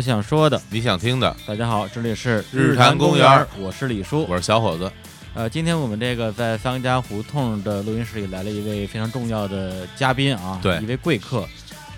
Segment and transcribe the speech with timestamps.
[0.00, 1.36] 我想说的，你想听的。
[1.46, 4.24] 大家好，这里是日坛公公园我是李叔。
[4.30, 4.90] 我是小伙子，
[5.34, 11.46] 呃，今天我们这个在三家胡同的录音室里来了一位非常重要的嘉宾啊，对一位贵客。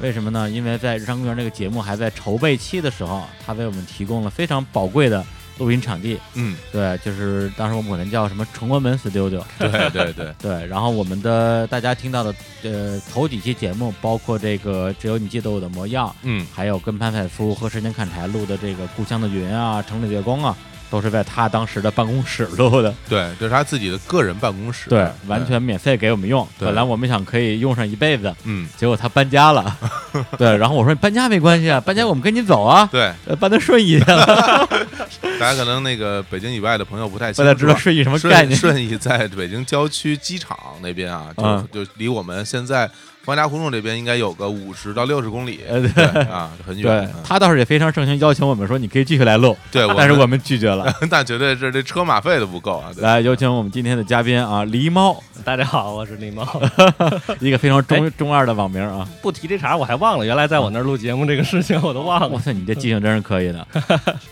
[0.01, 0.51] 为什么呢？
[0.51, 5.25] 因为在日常公园这个节目还在筹备期的时候，他为我们提供了非常宝贵的
[5.63, 6.19] 录音场地。
[6.35, 9.43] 嗯，对，就是当时我们管它叫什么崇文门 studio。
[9.59, 20.57] 对对对， 对，然后我们的大家听到的呃头几期节目，包括这个只有你记得我的模样，嗯，还有跟潘采夫和时间看柴录的这个故乡的云啊，城里月光啊，
[20.93, 22.95] 都是在他当时的办公室录的。
[23.09, 26.47] 对，这是他自己的个人办公室，对，完全免费给我们用。
[26.59, 29.75] 本来我们想可以用上一辈子，嗯，结果他搬家了。
[30.37, 34.69] 对，然后我说搬家没关系啊，搬家我们跟你走啊，对，呃搬到顺义去了。
[35.41, 38.55] 大家可能那个北京以外的朋友不太不清楚啊，太知道顺义什么概念。
[38.55, 42.89] 顺顺义在北京郊区机场那边啊，就、嗯就离我们现在
[43.25, 47.09] 方家胡同这边应该有个五十到六十公里，呃，对对啊，很远。
[47.15, 50.93] 嗯他倒是也非常盛情邀请我们说你可以继续来录，对，但是我们拒绝了。
[51.09, 52.91] 那绝对是这车马费都不够啊！
[52.97, 56.47] 来，有请我们今天的嘉宾啊，狸猫，大家好，我是狸猫。
[57.41, 59.09] 一个非常中中二的网名啊。
[59.23, 62.29] 不提这茬，我还忘了，原来在我那儿录节目这个事情，我都忘了。
[62.29, 63.67] 哇塞，你这记性真是可以的。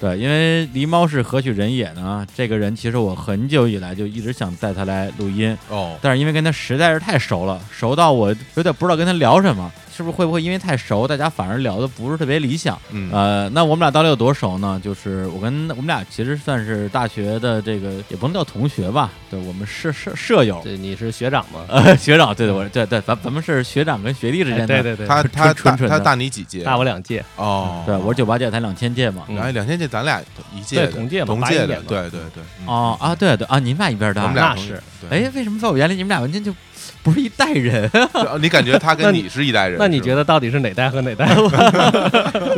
[0.00, 2.27] 对，因为狸猫是何许人也呢？
[2.36, 9.70] 这个人其实我很久以来就一直想带他来录音，哦，但是因为跟他实在是太熟了，熟到我有点不知道跟他聊什么。
[9.92, 12.81] 是不是会不会因为太熟，大家反而聊的不是特别理想？
[12.91, 14.81] 嗯，呃，那我们俩到底有多熟呢？
[14.83, 21.67] 就是我跟我们俩其实算是大学的这个，也不能叫同学吧，对我们是舍舍友，对，你是学长吗？
[21.69, 26.62] 呃， 学长，对对，我对对，咱咱们是学长跟学弟之间的，哎对对对，他他大纯纯他大你几届？
[26.62, 27.22] 大我两届。
[27.37, 29.25] 哦，对，我是九八届，他两千届嘛。
[29.28, 30.19] 嗯哎，两千届咱俩
[30.55, 32.42] 一届，对同届嘛同届的，81年嘛对对对。
[32.62, 34.37] 嗯哦啊，对对啊，你们俩一边大我们。
[34.37, 36.54] 俩是，对哎，为什么在我眼里你们俩完全就
[37.03, 37.91] 不是一代人？
[38.15, 39.77] 就你感觉他跟你是一代人？
[39.78, 41.27] 那你觉得到底是哪代和哪代？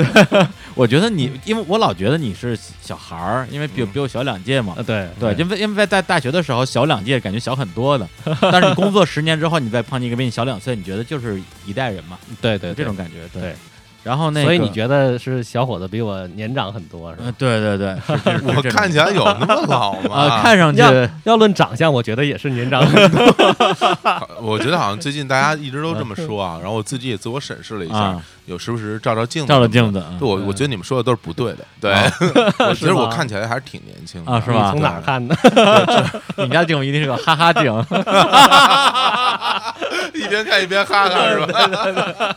[0.75, 4.83] 我觉得你，因为我老觉得你是小孩儿，因为比嗯比我小两届嘛啊，。
[4.83, 8.09] 对对，因为因为在在大学的时候小两届，感觉小很多的。
[8.41, 12.19] 但是你工作十年之后，你再碰见一个比你小两岁，你觉得就是一代人嘛？
[12.41, 13.15] 对对这种感觉。
[13.33, 13.55] 对对。
[14.05, 17.33] 然后那个，所以你觉得是小伙子比我年长很多是吧呃，？
[17.39, 17.97] 对对对，
[18.57, 20.17] 我看起来有那么老吗？
[20.17, 20.91] 啊，看上去要
[21.25, 23.23] 要论长相，我觉得也是年长很多。
[24.43, 31.93] 我觉得好像最近大家一直都这么说啊，然后我自己也自我审视了一下啊，有时不时照照镜子，照照镜子啊对我我觉得你们说的都是不对的，对，
[32.67, 35.37] 我觉得我看起来还是挺年轻的啊是吧从哪儿看的？
[36.37, 37.73] 你们家镜一定是个哈哈镜。
[40.15, 42.37] 一边看一边哈哈是吧？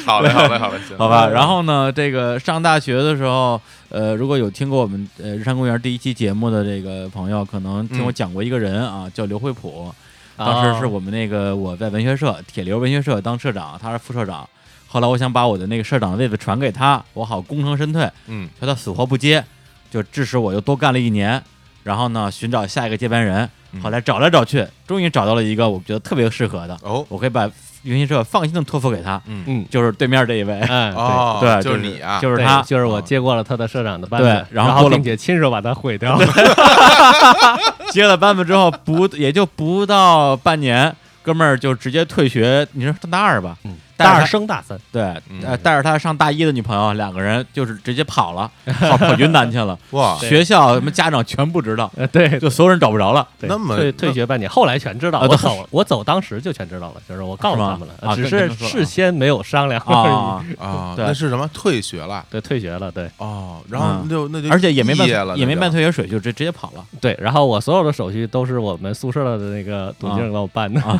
[0.06, 9.92] 好嘞，好嘞，好嘞，行， 好吧，然后呢，这个上大学的时候，呃，如果有听过我们呃日山公园第一期节目的这个朋友，可能听我嗯讲过一个人啊，叫刘惠普，
[10.36, 14.48] 当时是哦我们那个我在文学社铁流文学社当社长，他是副社长。
[14.88, 18.48] 后来我想把我的那个社长的位子传给他，我好功成身退，嗯。
[18.58, 19.44] 可他死活不接，
[19.90, 21.40] 就致使我又多干了一年。
[21.84, 23.80] 然后呢，寻找下一个接班人，嗯。
[23.80, 27.48] 后来找来找去，终于找到了一个我觉得特别适合的，哦，我可以把
[27.84, 30.60] 文学社放心的托付给他，嗯嗯，就是对面这一位。
[30.68, 36.26] 嗯，哦，对，就是你啊，就是他，就是我接过了他的社长的班子，对然后并且亲手把他毁掉了。
[37.90, 43.56] 接了班子之后不也就不到半年，哥们儿就直接退学，你说上大二吧？
[43.64, 48.50] 嗯，大二带着他升大三，对，嗯呃，带着他上大一的女朋友，两个人就是直接跑了，
[48.80, 49.78] 跑跑云南去了。
[49.92, 53.26] 哇，学校什么家长全不知道，呃，对，就所有人找不着了。
[53.38, 55.20] 对那么退退学半年，后来全知道。
[55.20, 60.54] 了我走，我走当时就全知道了，就是我告诉他们了只是事先没有商量啊而已。
[60.56, 61.48] 啊， 那是什么？
[61.52, 65.06] 退学了对，退学了，对哦，然后嗯就那就而且也没办
[65.36, 66.84] 也没办退学水，就直直接跑了。
[67.00, 67.16] 对。
[67.20, 70.98] 然后我所有的手续都是我们宿舍的那个董静给我办的，啊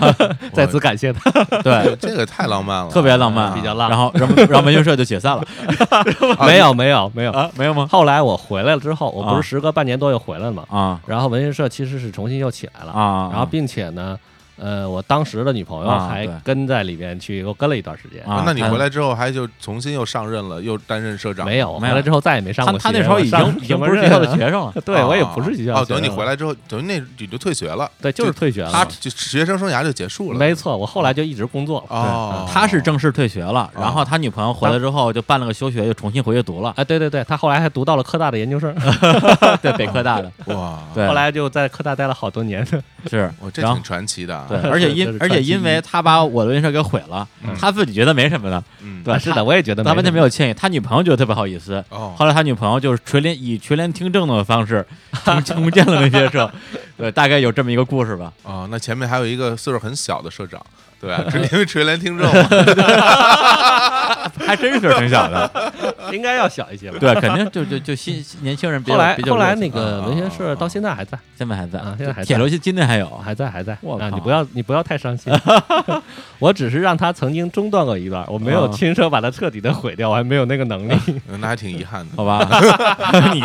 [0.53, 1.31] 在此感谢他。
[1.63, 5.43] 对，这个太浪漫了，特别浪漫，比较浪然后然后然后文学社就解散了
[5.91, 6.05] 啊
[6.47, 7.33] 没有，没有，没有。
[7.33, 7.49] 啊？
[7.57, 7.87] 没有吗？
[7.91, 14.19] 后来我回来了之后，我不啊是时隔半年多又回来了嘛，啊然后文学社其实是重新又起来了，啊，然后并且呢，
[14.61, 18.23] 呃，我当时的女朋友啊还对跟在里面去又跟了一段时间。
[18.25, 21.47] 啊那你回来之后还就重新又上任了，又担任社长？
[21.47, 22.85] 没有，没有回来之后再也没上他过学。
[22.85, 24.73] 他那时候已我上经已经不是学校的学生了。
[24.85, 28.85] 对我也不是学校哦，学生等于你回来之后，等于那你就退学了，对，就是退学了嘛。
[28.85, 30.39] 他就学生生涯就结束了。
[30.39, 31.97] 没错，我后来就一直工作了。
[31.97, 38.75] 哦，他是正式退学了，哦然后他女朋友回来之后就办了个休学，又重新回去读了，哎，对对对，他后来还读到了科大的研究生，
[39.63, 42.67] 对，北科大的，哇，对，后来就在科大待了好多年。
[43.09, 44.47] 是我这然后挺传奇的啊。
[44.51, 50.29] 对， 而且因而且因为他把我的人设给毁了，嗯他自己觉得没什么的，嗯，对是的，我也觉得他完全没有。
[50.29, 51.83] 歉意，他女朋友觉得特别好意思。
[51.91, 54.85] 哦，后来他女朋友就是垂帘以垂帘听政的方式
[55.25, 56.51] 重重建了那些社，
[57.01, 58.33] 对，大概有这么一个故事吧。
[58.43, 60.61] 啊，那前面还有一个岁数很小的社长，
[61.01, 61.25] 对啊？
[61.31, 62.49] 是因为垂帘听政嘛，
[64.47, 65.73] 还真是挺小的，
[66.13, 66.99] 应该要小一些吧。
[67.01, 73.79] 对，肯定就就就新年轻人比较后来比较后来那个啊文学社到现在还在，现在还在啊现在还在铁楼西今天还有，还在还在啊！
[73.83, 75.33] 我靠你不要你不要太伤心，
[76.39, 80.95] 我只是让他曾经中断过一段，我没有啊亲手把它彻底的毁掉，我还没有那个能力。
[81.39, 82.11] 那还挺遗憾的。
[82.17, 82.47] 好吧？
[83.33, 83.41] 你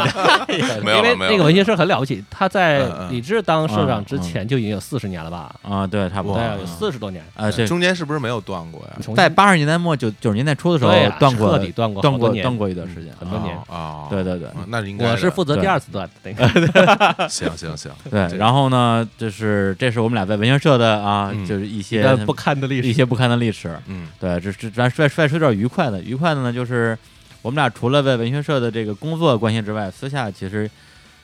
[0.62, 1.32] 的没有了，因为没有了。
[1.32, 5.56] 那个文学社很了不起，他在李志当社长之嗯前就已经有四十年了吧？
[5.62, 7.24] 啊，对，差不多对，有四十多年。
[7.36, 9.14] 啊，这中间是不是没有断过呀？
[9.16, 15.12] 在八十年代末九九十年代初的时候断过彻底断过断过断过一段时间，很多年啊，哦对对对啊那是应该的。
[15.12, 22.88] 我是负责第二次断的那个， 行行行，对，然后呢，就是这是我们俩在文学社的啊，嗯就是一些不堪的历史。
[22.88, 23.78] 一些不堪的历史。
[23.88, 26.98] 嗯对，这这咱再再说点愉快的，愉快的呢，就是
[27.42, 30.70] 我们俩除了在文学社的这个工作关系之外，私下其实，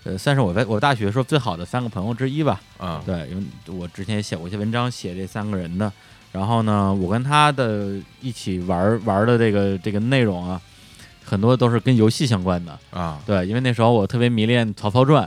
[0.03, 2.59] 呃，算是我在我大学时候最好的三个朋友之一吧。
[2.77, 5.91] 啊对，因为我之前也写过一些文章，写这三个人的。
[6.31, 10.59] 然后呢，我跟他的一起玩玩的这个这个内容啊，
[11.23, 12.79] 很多都是跟游戏相关的。
[12.89, 15.25] 啊对，因为那时候我特别迷恋《曹操传》，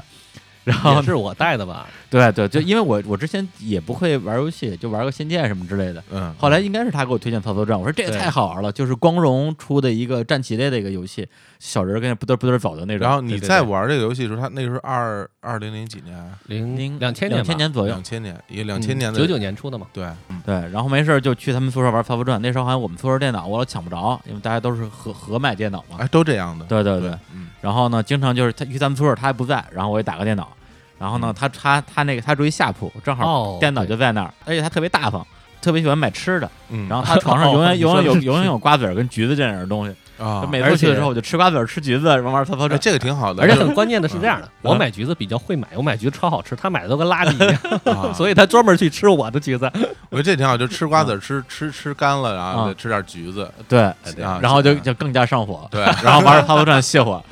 [0.72, 1.86] 然后是我带的吧？
[2.10, 6.02] 对对，就因为我我之前也不会玩游戏，就玩个《仙剑》什么之类的。
[6.10, 11.26] 嗯，后来应该是他给我推荐《曹操传》，我说这个太好玩了，就是光荣出的一个战棋类的一个游戏，
[11.58, 13.06] 小人跟着不嘚不嘚走的那种。
[13.06, 19.86] 然后你在玩这个游戏的时候，他那个时候二二零零几年，零零两千年，两千年左右两，千年，一个两千年的九九年出的嘛。
[19.92, 25.96] 对，嗯对，然后没事就去他们宿舍玩《曹操传》，那时候好像我们宿舍电脑我老抢不着，因为大家都是合合买电脑嘛。
[25.98, 26.64] 哎，都这样的。
[26.66, 30.52] 对对对，嗯然后呢，经常就是他去咱们宿舍，他还不在，然后我也打个电脑，
[30.98, 31.34] 然后呢，嗯。
[31.34, 35.26] 他他他那个他住一下铺，正好哦，电脑就在那儿，而且他特别大方，
[35.64, 40.42] 特别喜欢买吃的，嗯，然后他床上 永远哦永远有永远有瓜子儿跟橘子这样的东西，啊。
[40.42, 42.78] 就，每次去的时候我就吃瓜子儿吃橘子，玩玩曹操哎传。
[42.80, 44.70] 这个挺好的，而且很关键的是这样的，嗯。
[44.70, 47.58] 我买橘子比较会买，我买橘子超好吃，他买的都跟垃圾一样，
[47.96, 48.12] 啊。
[48.14, 49.70] 所以他专门去吃我的橘子。
[50.10, 53.80] 我觉得这挺好，就吃瓜子吃吃吃干了，然后吃点橘子，对，
[54.22, 57.22] 啊然后就就更加上火，对，然后玩曹操传泻火，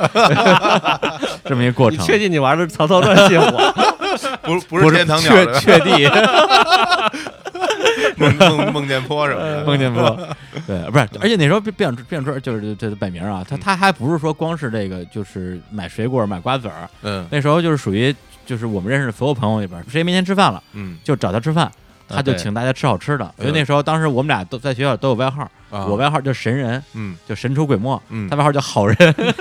[1.45, 2.01] 这么一个过程。
[2.01, 3.75] 你确定你玩的《曹操传》泻火？
[4.43, 6.11] 不不不是天堂鸟确的确地
[8.23, 10.11] 梦梦梦见坡什么的， 梦见过，
[10.67, 17.27] 对，不是，而且那时候变变变出就是这摆名啊，他他还不是说光是这个，就是买水果买瓜子儿，嗯。
[17.31, 18.15] 那时候就是属于
[18.47, 20.99] 就是我们认识的所有朋友里边，谁没钱吃饭了，嗯。
[21.05, 21.71] 就找他吃饭。
[22.15, 27.17] 他就请大家吃好吃的，因为那时候当时我们俩都在学校都有外号，啊，我外号叫神人，嗯。
[27.27, 28.29] 就神出鬼没，嗯。
[28.29, 28.97] 他外号叫好人，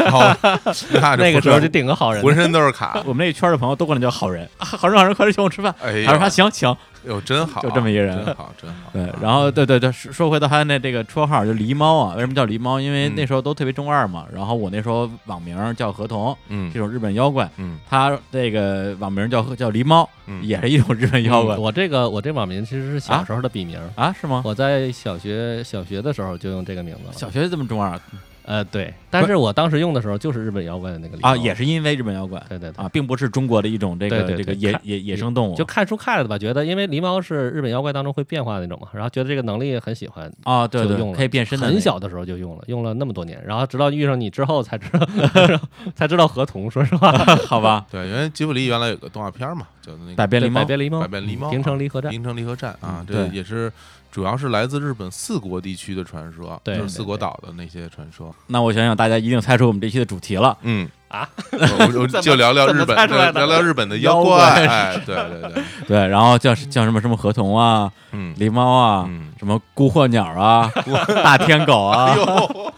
[0.09, 0.35] 好，
[1.17, 2.23] 那个时候就浑顶个好人。
[2.23, 5.73] 浑身都是卡，我们那一圈的朋友都管他叫好人，啊好人好人，快来请我吃饭。
[5.83, 6.75] 哎他说他呀，行行，
[7.05, 8.15] 哟真好，就这么一个人。
[8.25, 12.79] 真好真好，对，然后对对对，说说回到他那这个绰号就狸猫啊，为什么叫狸猫？
[12.79, 14.25] 因为嗯那时候都特别中二嘛。
[14.33, 16.71] 然后我那时候网名叫河童，嗯。
[16.71, 17.77] 这种日本妖怪，嗯。
[17.89, 21.57] 他这个网名叫叫狸猫，嗯，也是一种日本妖怪。
[21.57, 24.13] 我这个我这网名其实是小时候的笔名，啊？
[24.19, 24.41] 是吗？
[24.45, 27.13] 我在小学小学的时候就用这个名字了。
[27.13, 27.99] 小学这么中二？
[28.43, 31.35] 呃对，但是我当时用的时候就是日本妖怪的那个狸啊？
[31.35, 32.41] 猫也是因为日本妖怪。
[32.49, 32.83] 对对对。
[32.83, 34.43] 啊，并不是中国的一种这个对对对。
[34.43, 35.55] 这个野野野生动物。
[35.55, 41.15] 就看书看了的吧，觉得因为狸猫是日本妖怪当中会变化的那种嘛，然后觉得这个能力很喜欢，啊，对对，就用了。
[41.15, 45.07] 可以变身的很小的时候就用了，用了那么多年，然后直到遇上你之后才知道
[45.95, 47.11] 才知道合同，说实话，
[47.47, 47.85] 好吧？
[47.91, 50.61] 对，因为吉卜力原来有个动画片嘛，叫那个百变狸猫。
[50.61, 53.37] 百变狸猫百，变狸猫，平城离合战，平城离合战啊嗯，这对。
[53.37, 53.71] 也是
[54.11, 58.35] 主要是来自日本四国地区的传说，对就是四国岛的那些传说。
[58.47, 60.57] 那我想想，大家一定猜出我们这期的主题了。
[60.63, 60.89] 嗯。
[61.07, 68.33] 啊，我我 就聊聊日本，聊聊日本的妖妖怪 哎，对对对，对，然后叫叫什么什么河童啊、嗯。
[68.35, 70.71] 狸猫啊、嗯，什么孤鹤鸟啊、
[71.21, 72.05] 大天狗啊？
[72.11, 72.73] 哎、呦，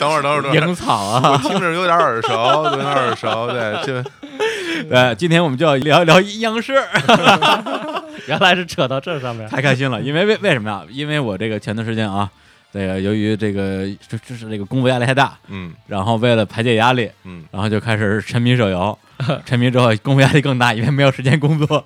[0.00, 1.38] 等会儿等会儿等会儿，萤草我啊。
[1.40, 4.10] 听着有点耳熟，有点耳熟，对，就
[4.88, 6.74] 对， 今天我们就要聊一聊阴阳师，
[8.26, 10.00] 原来是扯到这上面，太开心了。
[10.00, 10.84] 因为为为什么呀？
[10.90, 12.28] 因为我这个前段时间啊，
[12.72, 18.96] 这个由于这个就就是这个工作压力太大，嗯然后为了排解压力，嗯，然后就开始沉迷手游。
[19.46, 21.84] 沉迷之后，工作压力更大，因为没有时间工作，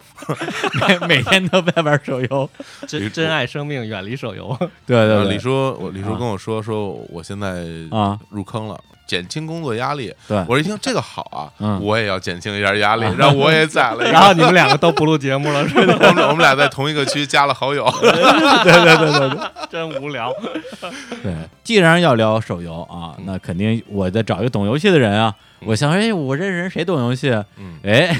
[0.88, 2.48] 每每天都在玩手游。
[2.86, 4.56] 真珍爱生命，远离手游。
[4.86, 8.80] 对对李叔，我李叔啊跟我说，说我现在啊，入坑了。
[9.06, 15.96] 减轻工作压力，对我一听这个好啊，嗯我也要减轻一下压力， 然后我也宰了一个，然后你们两个都不录节目了，是吧？
[16.08, 19.38] 我们我们俩在同一个区加了好友，对对对对对。
[19.68, 20.32] 真无聊。
[21.22, 21.34] 对，
[21.64, 25.34] 既然要聊手游啊，那肯定我得找一个懂游戏的人啊。
[25.60, 27.30] 我想，哎，我认识人谁懂游戏？
[27.56, 28.16] 嗯，哎，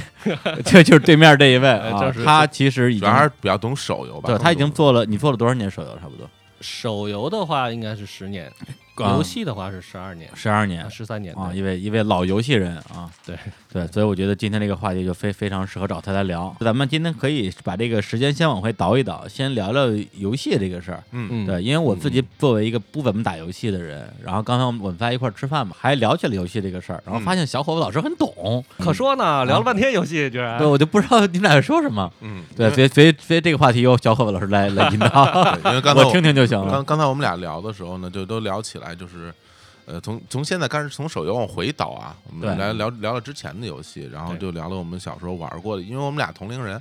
[0.65, 5.89] 这就是对面这一位啊他其实已经主要还是比较懂手游吧，对他已经做了，你做了多少年手游？
[6.01, 6.29] 差不多
[6.61, 8.51] 手游的话，应该是十年。
[9.05, 9.13] 啊。
[9.13, 10.91] 游戏的话是十二年，十二年。
[10.91, 13.37] 十三年啊，一位一位老游戏人啊，对
[13.77, 16.55] 对，所以我觉得今天这个话题就非非常适合找他来聊。
[16.61, 21.05] 咱们今天可以把这个时间先往回倒一倒，先聊聊游戏这个事儿。
[21.13, 32.11] 嗯嗯对，因为我自己作为一个不怎么打游戏的人，然后刚才我们我们在一块儿吃饭嘛，还聊起了游戏这个事儿，然后发现小伙子老师很懂，可说呢，聊了半天游戏，居然对我就不知道你们俩在说什么。
[32.23, 35.09] 嗯，对，所以所以所以这个话题由小伙子老师来来引导，
[35.61, 36.83] 对因为刚 才我听听就行了刚。
[36.85, 39.31] 刚才我们俩聊的时候呢，就都聊起来，就是，
[39.87, 46.81] 呃，从从现在开始从手游往回倒啊，我们来聊聊聊之前的游戏，然后就聊了我们小时候玩过的，因为我们俩同龄人，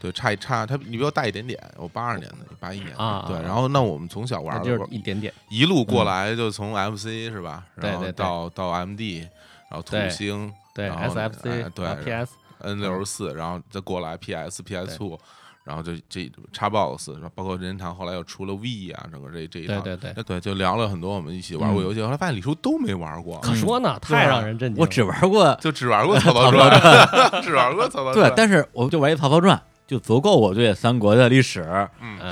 [0.00, 3.42] 对，差一差他你比我大一点点，我八二年的，你八一年的，对，啊啊。
[3.42, 8.12] 然后那我们从小玩那就是一点点，一路过来，就从 MC 是吧，然后对对。
[8.12, 9.20] 对到到 MD，
[9.68, 15.18] 然后土星，对 SFC，对 PS，N 六十四，然后再过来 PS、PS Two，
[15.66, 24.80] 然后就这 Xbox，然后包括任天堂后来又出了 V 啊，整个这这一套，对对对对，就聊了很多我们一起玩过游戏，后来发现李叔都没玩过，可说呢，太让人震惊了。
[24.80, 29.56] 我只玩过，就只玩过曹操传， 只玩过曹操对，，但是我就玩一《曹操传》，
[29.86, 31.64] 就足够我对三国的历史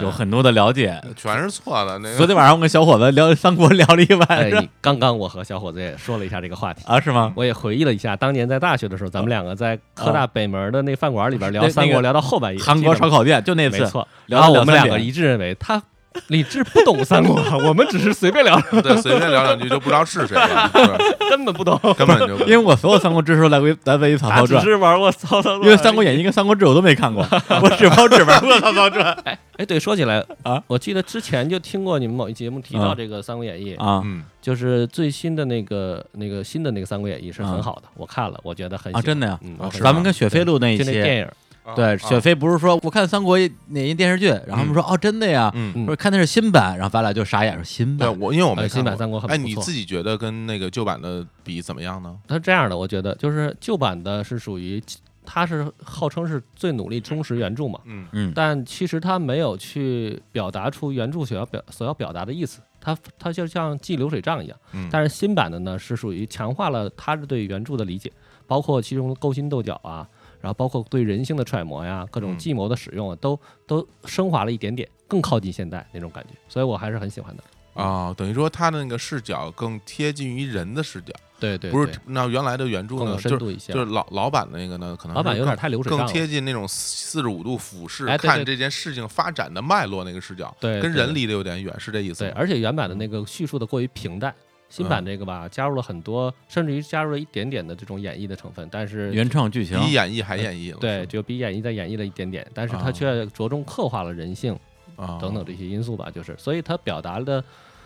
[0.03, 1.01] 有很多的了解。
[1.15, 6.83] 全是错的，那昨天晚上我跟小伙子聊三国聊了一晚哎，上你刚刚我和小伙子也说了一下这个话题。
[6.85, 7.33] 啊，是吗？
[7.37, 12.61] 我也回忆了一下，当年在大学的时候，咱们两个在科大北门的那饭馆里边聊三国，聊到后半夜。
[12.61, 14.09] 韩国烧烤，店就那次，没错。
[14.27, 15.81] 聊然后我们两个一致认为他
[16.29, 20.85] 李志不懂三国，我们只是随便聊，对随便聊两句就不知道是谁了，对
[21.31, 21.79] 根本不懂。
[21.99, 27.27] 根本就因为我所有三国知识都来自来自于《曹操传》，是玩过《曹操传》，因为《三国演义》跟《三国志》我都没看过，
[27.63, 38.99] 我只我只玩过《曹操传 哎哎，对，说起来啊，我记得之前就听过你们某一节目提到啊这个《三国演义》，啊嗯就是最新的那个那个新的那个《三国演义》是很好的，我看了，我觉得很喜啊！
[38.99, 39.39] 欢真的呀，
[39.81, 41.29] 咱们跟雪飞录那一期，就那电影，
[41.75, 41.97] 对，啊。
[41.97, 45.53] 雪飞不是说我看《三国演义》电视剧，然后他们说哦真的呀，
[45.87, 49.19] 说看的是新版，然后咱俩就傻眼说新对版，我，因为我没呃新版看过。
[49.19, 49.49] 哎，三国很不错。
[49.49, 52.17] 你自己觉得跟那个旧版的比怎么样呢？
[52.29, 54.83] 它是这样的，我觉得就是旧版的是属于，
[55.25, 58.07] 它是号称是最努力忠实原著嘛，嗯。
[58.13, 58.33] 嗯。
[58.35, 64.59] 但其实它没有去表达出原著所要表所要表达的意思，它它就像记流水账一样。
[64.73, 68.13] 嗯，但是新版的呢，是属于强化了他对原著的理解，
[68.47, 70.07] 包括其中的勾心斗角啊，
[70.45, 77.43] 然后包括对人性的揣摩呀，各种嗯计谋的使用啊，都都升华了一点点，更靠近现代那种感觉，所以我还是很喜欢的。
[77.73, 83.73] 啊，等于说他的那个视角更贴近于人的视角，对对，不是那原来的原著呢，就是深度一些。
[83.73, 94.33] 就是老老版的那个呢，可能更老版有点太流水账更，贴近那种四十五度俯视看这件事情发展的脉络那个视角，对，对跟人离得有点远，是这意思对，而且原版的那个叙述的过于平淡，
[94.75, 102.81] 新版这个吧，加入了很多，甚至于加入了一点点的这种演绎的成分，但是原创剧情比演绎还演绎了，对，就比演绎再演绎了一点点，但是啊。
[102.83, 104.59] 它却着重刻画了人性
[104.97, 105.17] 啊。
[105.21, 107.43] 等等这些因素吧，就是，所以它表达的，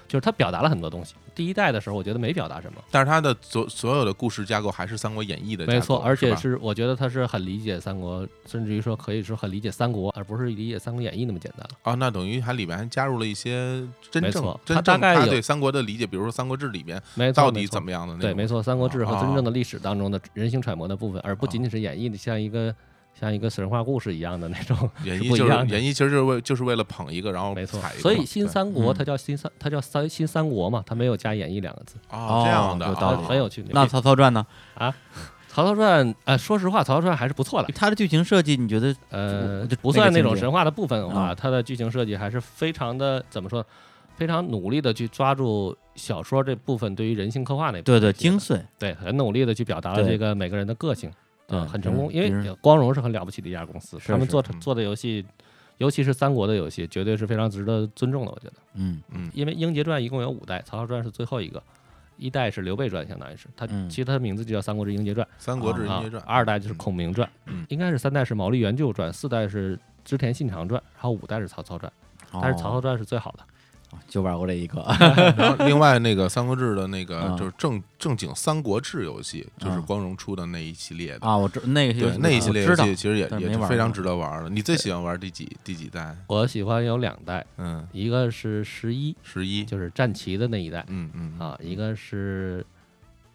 [0.09, 1.15] 就是他表达了很多东西。
[1.35, 11.77] 第一代的时候，我觉得没表达什么，但是他的所所有的故事架构还是《三国演义》的没错，而且是我觉得他是很理解三国，甚至于说可以说很理解三国，而不是理解《三国演义》那么简单了。
[11.83, 14.43] 啊，那等于还里面还加入了一些真正
[14.83, 17.01] 大概有正他对三国的理解，比如说《三国志》里面，
[17.33, 22.75] 到底怎么样的那对，没错，《三国志》和啊真正的历史当中的人性揣摩的部分，而不仅仅是演绎的像一个
[23.19, 24.77] 像一个神话故事一样的那种。
[25.05, 33.65] 演绎就是演绎，其实就是为就是为了捧一个，然后没错踩一，个所以新三国嗯它叫新三，它叫三新三国嘛，它没有加演绎两个字，哦这样的有道理啊很有趣。
[33.71, 34.47] 那《曹操传》呢？
[34.85, 34.95] 《啊
[35.49, 37.69] 曹操传》呃，说实话，《曹操传》还是不错的。
[37.75, 43.65] 它的剧情设计你觉得呃就，不算那种神话的部分的话，啊它的剧情设计还是非常的怎么说？
[44.17, 48.61] 非常努力的去抓住小说这部分对于人性刻画那部分对对精髓？
[48.77, 51.09] 对，很努力的去表达了这个每个人的个性，
[51.49, 52.13] 嗯，很成功。
[52.13, 55.25] 因为光荣是很了不起的一家公司，他们做嗯做的游戏，
[55.79, 58.31] 尤其是三国的游戏，绝对是非常值得尊重的。
[58.31, 61.63] 我觉得，嗯嗯因为《英杰传》一共有五代，《曹操传》是最后一个，
[62.17, 71.93] 一代是刘备传，相当于是它嗯其实它的名字就叫《三国志英杰传》《三国志啊英杰传》，二代就是孔明传，嗯应该是三代是毛利元就传，四代是织田信长传，然后五代是曹操传，
[72.43, 73.45] 但是曹操哦传是最好的。
[74.09, 74.85] 就玩过这一个，
[75.37, 77.37] 然后另外那个《三国志》的那个啊。
[77.39, 79.85] 就是正正经《三国志》游戏，就是啊。
[79.87, 81.27] 光荣出的那一系列的。
[81.27, 84.51] 啊，我知那个对，那一系列游戏其实也也是非常值得玩的。
[84.51, 86.17] 你最喜欢玩第几第几代？
[86.27, 89.65] 我喜欢有两代，嗯，一个是十一，十一。
[89.65, 90.85] 就是战旗的那一代。
[90.89, 92.65] 嗯嗯啊，一个是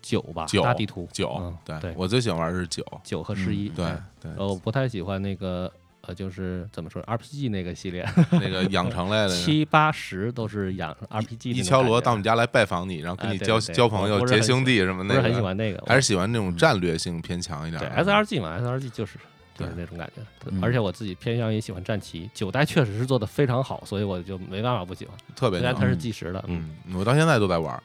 [0.02, 1.08] 九吧，九大地图。
[1.12, 1.94] 九嗯，对对。
[1.98, 2.86] 我最喜欢玩的是九。
[3.04, 4.04] 九和十一，对嗯。
[4.22, 5.72] 对，呃，我不太喜欢那个
[6.06, 9.30] 呃，就是怎么说 RPG 那个系列， 那个养成类的。
[9.30, 18.04] 七八十都是养 RPG 一敲锣到你家来拜访你，然后跟你交哎对对对交朋友、结兄弟什么的不是很喜那个，欢那个，还是喜欢那种战略性偏强一点对。
[18.04, 19.18] SRG 嘛，SRG 就是
[19.58, 27.82] 就是对那种感觉，嗯而且我自己偏向于喜欢战旗，九代确实是做的非常好，所以我就没办法不喜欢，特别牛虽然它是计时的，嗯，嗯，我到现在都在玩。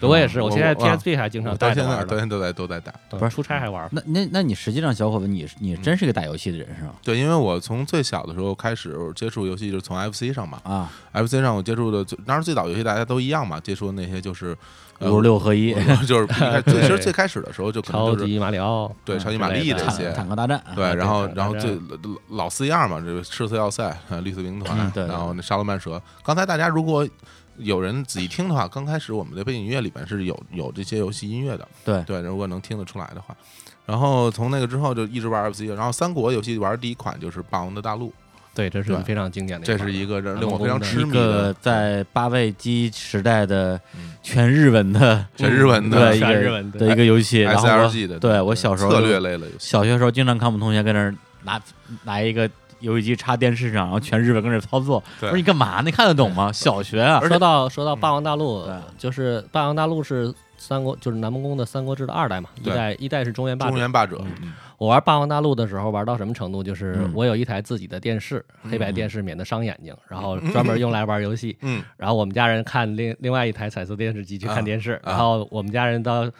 [0.00, 2.90] 对我也是，我我现在我啊 PSP 还经常打到带着玩呢，现在到现在都在都在打。
[3.12, 3.86] 嗯不是出差还玩。
[3.92, 6.94] 那那那你实际上小伙子，你你真是个打游戏的人是吧？
[7.02, 14.56] 对，因为我从最小的时候开始接触游戏，就是从 FC 上嘛啊，，FC 上我接触的最，当然最早游戏大家都一样嘛，接触的那些就是
[15.00, 15.74] 呃五十六合一，
[16.06, 16.26] 就是
[16.64, 21.74] 最其实最开始的时候就可能超就是级马里奥，嗯对超级玛丽这些坦克大战，对，啊然后然后最
[22.28, 26.00] 老老四样嘛，这个赤色要塞、呃绿色兵团然后那沙罗曼蛇。
[26.22, 27.06] 刚才大家如果
[27.60, 32.02] 有人仔细听的话，刚开始我们的背景音乐里边是有有这些游戏音乐的，对。
[32.04, 33.36] 对，如果能听得出来的话。
[33.86, 38.08] 然后从那个之后就一直玩 FC，然后三国游戏玩的第一款就是《霸王的大陆》，
[38.54, 39.02] 对，这是对。
[39.02, 44.14] 非常经典的这，是一个令我非常痴迷的，个在八位机时代的嗯。
[44.22, 46.78] 全日文的全日文的对一个全日文的。
[46.78, 51.12] 的一个游戏，SLG 的，对我小时候策就略类的游戏，小学时候经常看我们同学跟那儿
[51.42, 51.60] 拿
[52.04, 52.48] 拿一个
[52.80, 54.96] 游戏机插电视上，然后全日本跟着操作。
[54.96, 55.80] 我对说你干嘛？
[55.84, 56.50] 你看得懂吗？
[56.52, 63.78] 小学啊，说到说到霸王大陆对，就是霸王大陆是三国，就是南梦宫的三国志的二代嘛，一代一代是中原霸中。
[63.78, 64.22] 原霸者，
[64.76, 66.62] 我玩霸王大陆的时候玩到什么程度？
[66.62, 71.56] 就是嗯我有一台自己的电视，黑白电视免得伤眼睛，然后专门用来玩游戏。
[71.62, 76.30] 嗯，然后我们家人看另另外一台彩色电视机去看电视，啊然后我们家人到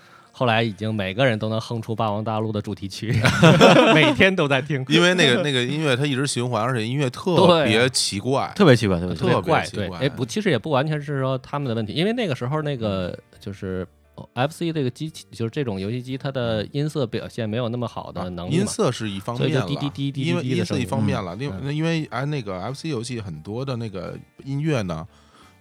[0.41, 3.13] 后来已经每个人都能哼出霸王大陆的主题曲，
[3.95, 9.31] 每天都在听，因为那个那个音乐它一直循环，而且音乐特别奇怪，特别奇怪，特别奇怪。
[9.33, 9.63] 特别怪。
[9.67, 9.99] 对，奇怪。
[9.99, 13.87] 哎，不，其实也不完全是说他们的问题，因为那个时候那个就是。
[14.17, 18.61] 哦 FC 这个机器就是这种游戏机，它的音色表现没有那么好的能力嘛。
[18.61, 20.65] 音色是一方所以就面了，滴滴滴滴因为滴滴的音。
[20.67, 25.07] 色一方面了，另嗯因为哎那个 FC 游戏很多的那个音乐呢，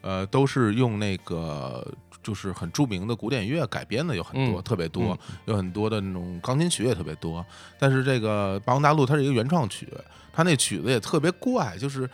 [0.02, 1.86] 呃，都是用那个
[2.22, 7.46] 就是很著名的古典乐改编的有很多，嗯特别多嗯，有很多的那种钢琴曲也特别多。
[7.78, 9.88] 但是这个《霸王大陆》它是一个原创曲，
[10.32, 12.10] 它那曲子也特别怪，就是。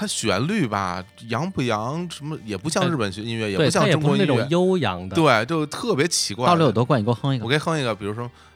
[0.00, 5.16] 它旋律吧，洋不洋，什么也不像哎日本音乐，也不，像它也不是那种中国音乐，悠扬的。
[5.16, 6.46] 对，就特别奇怪。
[6.46, 7.00] 到底有多怪？
[7.00, 7.48] 你给我哼一个我。
[7.50, 8.30] 可以哼一个，比如说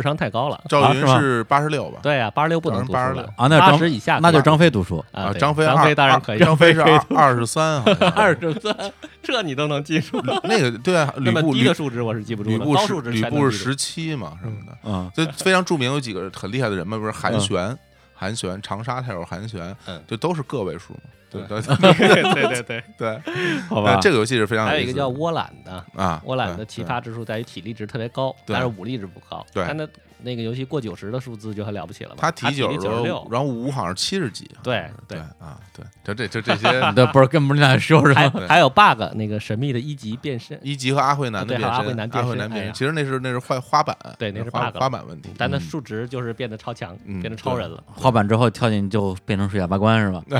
[0.00, 0.60] 智商太高了。
[0.68, 2.00] 赵云是八十六吧？
[2.02, 5.04] 对呀，八十六不能读书86了啊，那八十以下那就是张飞读书。
[5.12, 8.10] 啊，张飞张飞当然可以，张飞是二二十三，好像。
[8.16, 8.74] 二十三，
[9.22, 10.20] 这你都能记住。
[10.44, 17.40] 那个对啊，吕布吕低的数值我是记不住的，吕布是高数值吕布是十七嘛什么的，嗯，就非常著名，有几个很厉害的人嘛，不是韩嗯。
[17.40, 17.78] 玄，
[18.14, 20.02] 韩玄，长沙太守韩玄，嗯。
[20.08, 21.00] 这都是个位数嘛。
[21.30, 21.42] 对。
[21.42, 23.20] 对对对对， 对，
[23.68, 23.92] 好吧。
[23.92, 29.44] 呃，这个游戏是非常还有一个叫窝懒的，啊，窝懒的奇葩之处在于体力值特别高，但是武力值不高。
[29.52, 29.64] 对。
[29.66, 29.86] 但那
[30.22, 32.16] 那个游戏过九十的数字就很了不起了嘛。
[32.18, 35.20] 他提九十六，然后五好像七十几，对对对。
[35.38, 38.20] 啊，对，就这就这些 你这不是跟不是俩说是吧？
[38.30, 45.30] 还还有 bug 那个神秘的一级变身，一级和阿慧男的变身，阿慧男变身，哎其实那是那是坏花板，对那是花 bug 花板问题。
[45.38, 47.82] 但那嗯数值就是变得超强，嗯变成超人了。
[47.86, 50.22] 花板之后跳进就变成水下八关是吧？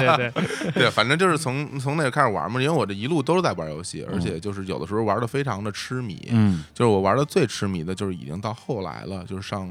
[0.00, 9.68] 对对对， 对，反正就是从从那个开始玩嘛，因为我这一路都是在玩游戏，而且就是有的时候玩的非常的痴迷，嗯，就是我玩的最痴迷的，就是已经到后来了，就是上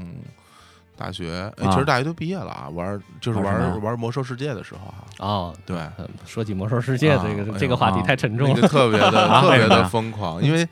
[0.96, 8.68] 大学，其实大学都毕业了啊，玩就是玩玩玩魔兽世界的时候啊，哦，对，嗯说起魔兽世界这个这个话题啊太沉重了。
[8.68, 10.66] 特别的啊 特别的疯狂，因为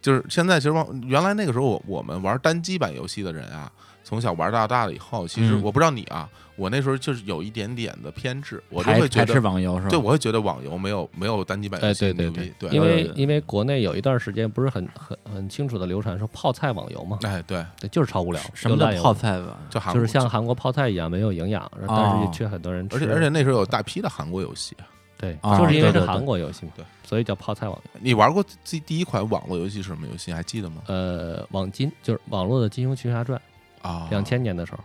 [0.00, 3.70] 就是现在其实往原来那个时候我我们玩单机版游戏的人啊，
[4.06, 9.40] 从小玩到大了以后，其实嗯我不知道你啊，我那时候就是有一点点的偏执，我就会觉得。
[9.40, 9.88] 网游是吧？
[9.90, 19.58] 对，我会觉得网游没有没有单机版游哎，戏对对牛逼，对，因为因为国内有一段时间不是很很很清楚的流传说泡菜网游嘛，哎对，对，就是超无聊，什么叫泡菜吧？
[19.68, 22.96] 就韩国就是像韩国泡菜一样没有营养，但是却很多人吃。
[22.96, 24.76] 而且而且那时候有大批的韩国游戏，
[25.18, 28.00] 对，哦就是因为是韩国游戏嘛，对，所以叫泡菜网游。
[28.00, 30.32] 你玩过自第一款网络游戏是什么游戏？
[30.32, 30.82] 还记得吗？
[30.86, 33.40] 呃，网金就是网络的《金庸群侠传
[33.86, 34.78] 啊》，，两千年的时候，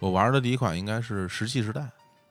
[0.00, 1.80] 我玩的第一款应该是《石器时代》，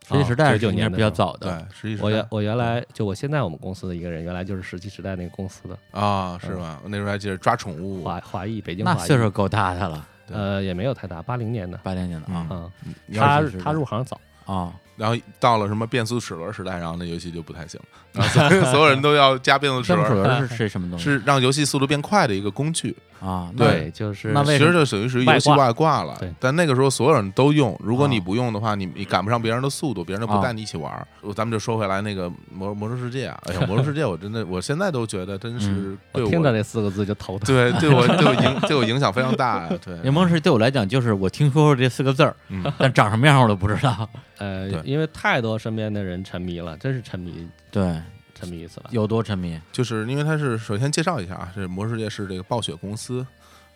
[0.08, 6.80] 石器时代九是应该是比较早对，的，《石器时我原代我原来就我现在我们公司的一个人，原来就是石器时代那个公司的》啊，是吧？
[6.84, 10.36] 我那时候还记得抓宠物，华华裔，北京华裔，那岁数够大的了，对。
[10.36, 11.78] 呃也没有太大，八零年的。
[11.84, 12.48] 八零年的啊。
[12.50, 12.72] 啊，
[13.06, 21.04] 你要他他入行早，啊，然后到了什么变速齿轮时代，然后那游戏就不太行了，所有 所有人都要加变速 齿轮，轮是是什么东西？
[21.06, 22.96] 是让游戏速度变快的一个工具。
[23.20, 26.34] 啊，对，就是那为其实就等于是游戏外挂了对。
[26.40, 31.06] 但那个时候所有人都用，如果你啊不用的话，你你赶不上别人的速度，别人都不啊带你一起玩儿。
[31.36, 37.46] 咱们就说回来那个魔魔兽世界啊，哎呀，魔兽世界我真的我现在都觉得真是嗯对我听到这四个字就头疼。
[37.46, 39.70] 对对我 对我影对我影响非常大呀。
[39.84, 44.10] 对，联盟是对我来讲，就是我听说过这四个字儿，嗯但长什么样我都不知道。
[44.38, 48.02] 呃，因为太多身边的人沉迷了，真是沉迷对，
[48.34, 48.90] 沉迷死了。
[48.92, 49.60] 有多沉迷？
[49.72, 53.26] 就是因为它是首先介绍一下啊，这魔兽世界是这个暴雪公司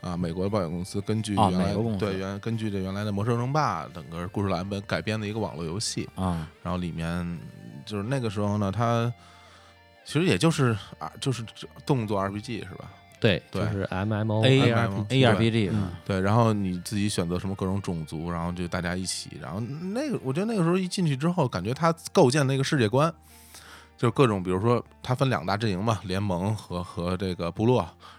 [0.01, 1.99] 啊，美国的暴雪公司根据啊原来、美国公司。
[1.99, 6.49] 对原根据这原来的魔兽争霸整个故事蓝本改编的一个网络游戏，啊。
[6.61, 7.39] 然后里面
[7.85, 9.11] 就是那个时候呢，它
[10.05, 11.43] 其实也就是啊，就是
[11.85, 12.91] 动作 RPG 是吧？
[13.21, 13.63] 对，对。
[13.63, 15.91] 就是 MMO A MMO ARPG A R P G 嗯。
[16.03, 23.13] 对，然后你自己选择什么各种种族，然后就大家一起，然后那个我觉得那个时候一进去之后，感觉它构建那个世界观，
[24.03, 27.77] 就是各种，比如说它分两大阵营嘛，联盟和和这个部落，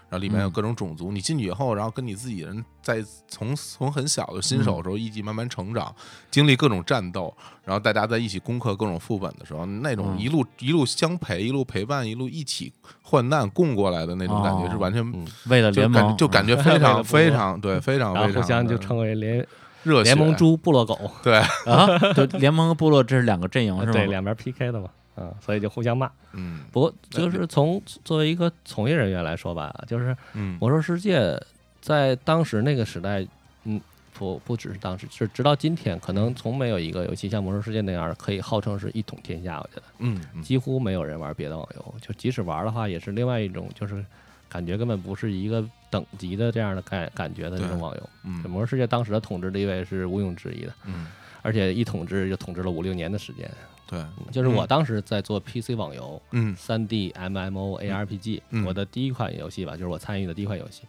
[0.09, 5.93] 然后里面有嗯各种种族，你进去以后，然后跟你自己人在从从很小的新手的时候一起慢慢成长，
[6.31, 7.31] 经历各种战斗，
[7.63, 15.03] 然后大家在一起攻克各种副本的时候，那种嗯一路、一路相陪，一路陪伴，一路一起患难共过来的那种感觉，哦是完全。
[15.13, 19.47] 嗯，为了联盟就感觉 非常非常对，非常非常互相就的称为联
[19.83, 21.35] 热血联盟猪、部落狗，对，
[21.67, 23.91] 啊， 对，联盟和部落这是两个阵营是吗？
[23.91, 26.11] 对，两边 PK 的嘛，嗯，所以就互相骂。
[26.33, 31.41] 嗯不过就是从作为一个从业人员来说吧，就是嗯魔兽世界
[31.81, 33.25] 在当时那个时代，
[33.63, 33.79] 嗯，
[34.13, 39.57] 不不只是当时，是直到今天，可能从没有一个游戏像魔兽世界那样可以号称是一统天下。
[39.59, 44.03] 我觉得嗯嗯几乎没有人玩别的网游，就即使玩的话，也是另外一种，就是
[44.49, 48.01] 感觉根本不是一个等级的这样的感感觉的那种网游。
[48.01, 51.07] 这嗯魔兽世界当时的统治地位是毋庸置疑的，嗯，
[51.41, 53.49] 而且一统治就统治了五六年的时间。
[53.87, 56.55] 对，就是我当时在做 PC 网游，嗯。
[56.55, 58.65] 三 D MMO ARPG，、嗯。
[58.65, 60.83] 我的第一款游戏吧，就是我参与的第一款游戏。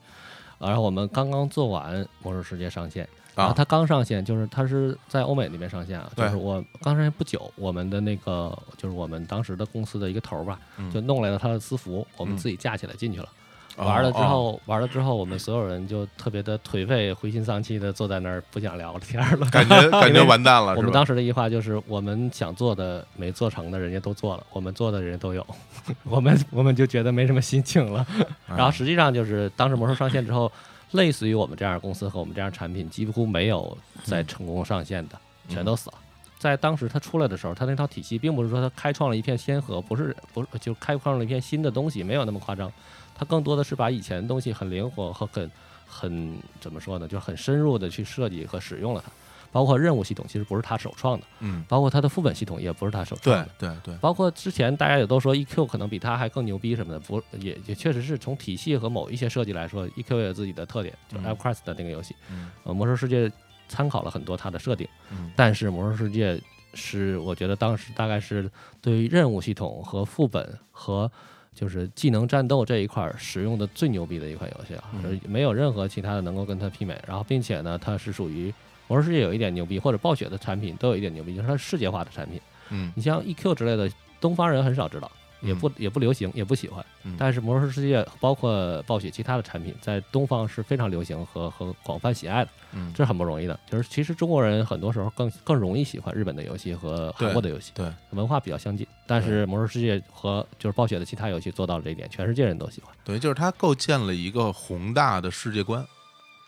[0.58, 10.90] 然后我们刚刚做完《魔兽世界》上线，然后啊，它刚上线，就是它是在欧美那边上线啊，就是我刚上线不久，我们的那个就是我们当时的公司的一个头儿吧，嗯。
[10.90, 12.38] 就弄来了他的私服，我们嗯。
[12.38, 13.26] 自己架起来进去了。
[13.26, 13.28] 哦
[13.76, 19.46] 玩了之哦后，玩了之后，我们所有人就特别的颓废、灰心丧气的坐在那儿，不想聊天了。
[19.50, 20.82] 感觉 感觉完蛋了，我？
[20.82, 25.46] 们当时的一句话就是：我们想做的没做成的，人家都做了；我们做的人都有，
[26.04, 28.06] 我们我们就觉得没什么心情了。
[28.18, 30.50] 哎 然后实际上就是当时魔兽上线之后，
[30.92, 35.96] 类似于我们这样的公司和我们这样的产品，几乎没有再成功上线的，全都死了。
[36.38, 42.70] 在当时它出来的时候，它那套体系并不是说它开创了一片先河，不是不是就开创了一片新的东西，没有那么夸张。
[43.16, 45.50] 它更多的是把以前的东西很灵活和很
[45.86, 49.10] 很怎么说呢，就是很深入的去设计和使用了它。
[49.52, 53.74] 包括任务系统其实不是他首创的，嗯，包括它的副本系统也不是他首创对的。
[53.82, 63.32] 对对，包括之前大家也都说 EQ 可能比它还更牛逼什么的，不也也确实是从体系和某一些设计来说，EQ 也有自己的特点，就 EverQuest 的那个游戏，嗯呃，魔兽世界
[63.66, 66.38] 参考了很多它的设定，嗯但是魔兽世界
[66.74, 68.50] 是我觉得当时大概是
[68.82, 71.10] 对于任务系统和副本和
[71.56, 76.94] 就是技能战斗这一块儿使用的最牛逼的一款游戏啊，嗯没有任何其他的能够跟它媲美。
[77.08, 78.52] 然后，并且呢，它是属于
[78.86, 82.38] 魔兽世界有一点牛逼，或者暴雪的产品都有一点牛逼，就是它是世界化的产品。
[82.68, 83.90] 嗯你像 EQ 之类的，
[84.20, 85.10] 东方人很少知道，
[85.46, 86.84] 也不也不流行，也不喜欢。
[87.04, 93.58] 嗯但是魔兽世界包括暴雪其他的产品，在东方是非常流行和和广泛喜爱的，嗯，这是很不容易的。
[93.70, 98.86] 就是其实中国人很多时候更更容易喜欢日本的游戏和韩国的游戏，对，文化比较相近。
[99.06, 102.92] 但是魔兽世界和就是暴雪的其他游戏做到了这一点，全世界人都喜欢。
[103.04, 105.86] 等于就是它构建了一个宏大的世界观，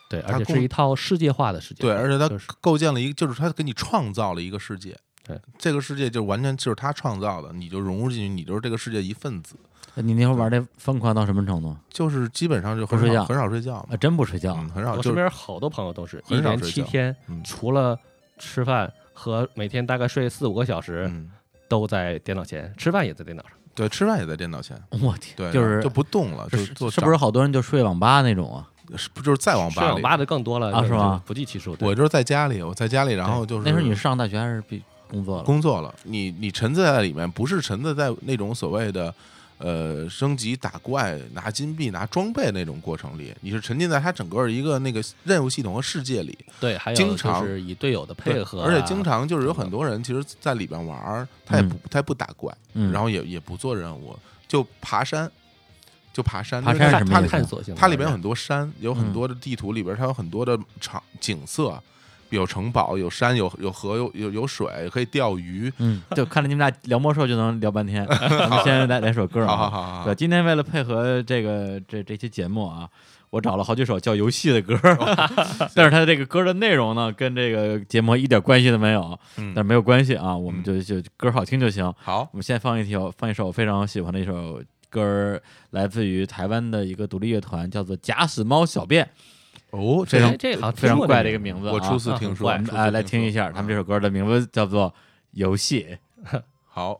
[0.09, 4.97] 对，而且是一套世界化的世界对，而且它构建了一个，就是它给你创造了一个世界。
[5.29, 9.55] 对，这个世界就完全就是他创造的，你就融入进去，你就是这个世界一份子。
[9.95, 11.75] 你那会儿玩的疯狂到什么程度？
[11.89, 17.97] 就是基本上就很不睡觉少很少睡觉啊，真不睡觉嗯，很少我身是边好多朋友都是一连很少睡觉七天嗯，除了
[18.37, 21.29] 吃饭和每天大概睡四五个小时，嗯，
[21.67, 23.51] 都在电脑前，吃饭也在电脑上。
[23.75, 28.67] 对，吃饭也在电脑前，我天，对，就是就不动了，就是做是不是好多人就睡网吧那种啊？
[28.95, 29.87] 是不就是在网吧里？
[29.87, 31.21] 睡网吧的更多了啊是吗？
[31.25, 31.75] 不计其数。
[31.75, 35.43] 对我就是在家里，我在家里，然后就是那时候你是上大学还是毕工作了？
[35.43, 39.13] 工作了，你你沉醉在里面，不是沉醉在那种所谓的
[39.57, 46.37] 呃升级打怪、拿金币、拿装备那种过程里，你是沉浸在它整个一个那个任务系统和世界里。
[46.59, 54.17] 对，还有经常是以队友的配合啊，而且经常就是有很多人其实在里边玩儿，他也不他也不打怪，嗯，然后也也不做任务，
[54.47, 55.29] 就爬山，
[56.13, 56.63] 就爬山。
[56.63, 61.81] 爬山是探索性它里边有很多山，有很嗯多的地图里边，它有很多的场景色，
[62.29, 65.71] 有城堡，有山，有有河，有有有水，可以钓鱼。
[65.77, 68.05] 嗯，就看着你们俩聊魔兽就能聊半天。
[68.29, 69.55] 咱们先来来首歌啊。
[69.55, 72.89] 好好好对，，今天为了配合这个这这期节目啊，
[73.29, 74.79] 我找了好几首叫游戏的歌，
[75.75, 79.19] 但是它这个歌的内容呢，跟这个节目一点关系都没有。
[79.37, 81.93] 嗯但是没有关系啊，我们就就歌好听就行。
[81.97, 89.07] 好，我们先放一条，放一首我非常喜欢的一首歌儿，来自于台湾的一个独立乐团，叫做《假死猫小便
[89.71, 91.73] 哦，非常这这好像非常怪的一个名名字啊。
[91.73, 94.89] 我初次啊听说，很怪初次哎，来听一下他们这首歌的名字叫做
[95.31, 95.97] 《游戏》。
[96.65, 96.99] 好，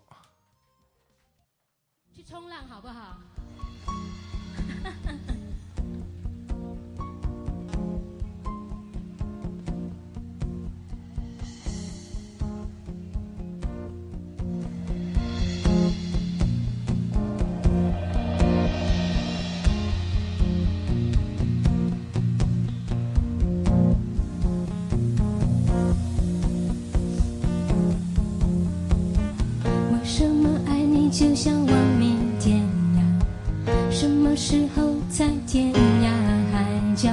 [30.20, 32.62] 什么爱你就像亡命天
[32.94, 33.90] 涯？
[33.90, 36.10] 什么时候在天涯
[36.52, 37.10] 海角？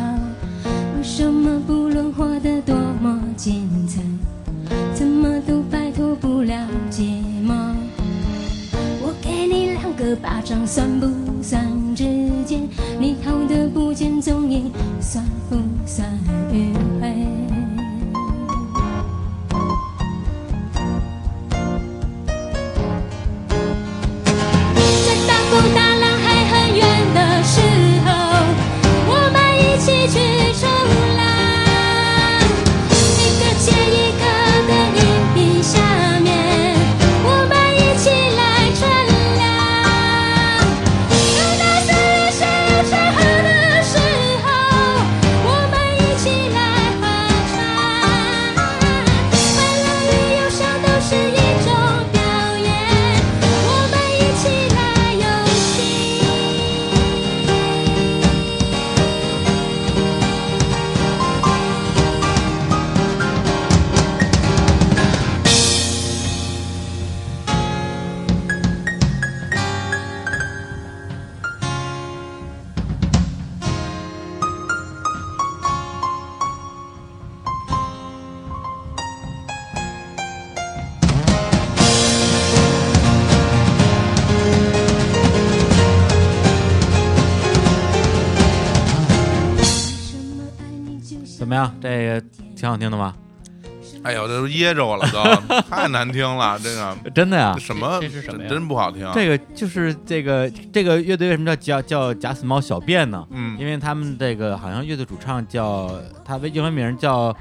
[94.66, 99.08] 噎着我了，都 太难听了，这个真的呀这，什么这是什么呀真真不好听。
[99.14, 103.24] 这个就是这个这个乐队为什么叫叫叫假死猫小便呢？
[103.30, 105.90] 嗯因为他们这个好像乐队主唱叫
[106.24, 107.34] 他的英文名叫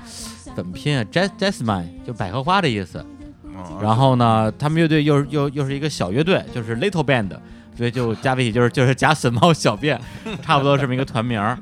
[0.56, 3.04] 怎么拼啊？Jas Jasmine，就百合花的意思。
[3.44, 7.30] 嗯然后呢，他们乐队又又又是一个小乐队，就是 Little Band，
[7.76, 10.00] 所以就加在一起就是就是假死猫小便，
[10.44, 11.58] 差不多这么一个团名儿。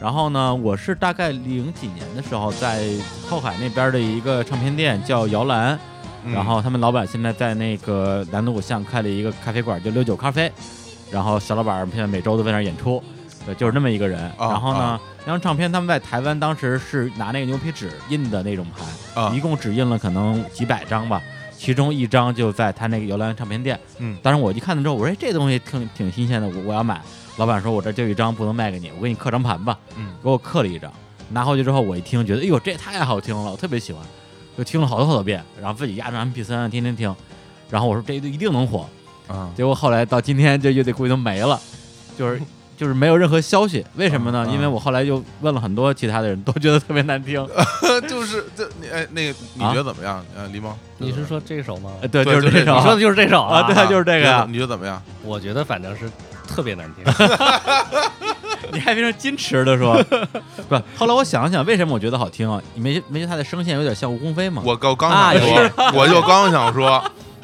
[0.00, 2.82] 然后呢，我是大概零几年的时候，在
[3.28, 5.78] 后海那边的一个唱片店叫摇篮，
[6.24, 10.50] 嗯然后他们老板现在在那个南锣鼓巷开了一个咖啡馆，叫六九咖啡。
[11.10, 13.00] 然后小老板现在每周都在那儿演出，
[13.46, 14.28] 对，就是那么一个人。
[14.36, 18.66] 哦然后呢哦，那张唱片他们在台湾当时是拿那个牛皮纸印的那种
[19.14, 21.22] 盘，啊一共只印了可能几百张吧，
[21.56, 23.78] 其中一张就在他那个摇篮唱片店。
[23.98, 27.00] 嗯当时我一看了之后，我说哎这东西挺挺新鲜的，我我要买。
[27.36, 29.76] 老板说我这就一张不能卖给你，我给你刻张盘吧。
[29.96, 30.92] 嗯给我刻了一张，
[31.30, 34.02] 拿回去之后我一听，觉得哎呦这也太好听了，我特别喜欢，
[34.56, 37.14] 就听了好多好多遍，然后自己压着 MP 三天天听，
[37.70, 38.86] 然后我说这一定能火。
[39.26, 41.58] 啊结果后来到今天，这乐队估计都没了，
[42.16, 42.40] 就是
[42.76, 43.84] 就是没有任何消息。
[43.96, 44.44] 为什么呢？
[44.46, 47.44] 嗯因为我后来又问了很多其他的人，都觉得特别难听。
[48.08, 50.24] 就是这你哎那个你啊觉得怎么样？
[50.36, 51.90] 呃，狸猫，你是说这首吗？
[52.02, 52.64] 呃对，就是这首。
[52.64, 54.44] 就这首你说的就是这首啊， 对，就是这个呀。
[54.46, 55.02] 你觉得怎么样？
[55.24, 56.10] 我觉得反正是
[56.46, 57.04] 特别难听。
[58.72, 60.02] 你还非常矜持的说，
[60.68, 60.80] 不。
[60.96, 62.60] 后来我想了想，为什么我觉得好听啊？
[62.74, 64.62] 你没没觉得他的声线有点像吴鸿飞吗？
[64.64, 67.02] 我刚刚啊想说，我就刚想说，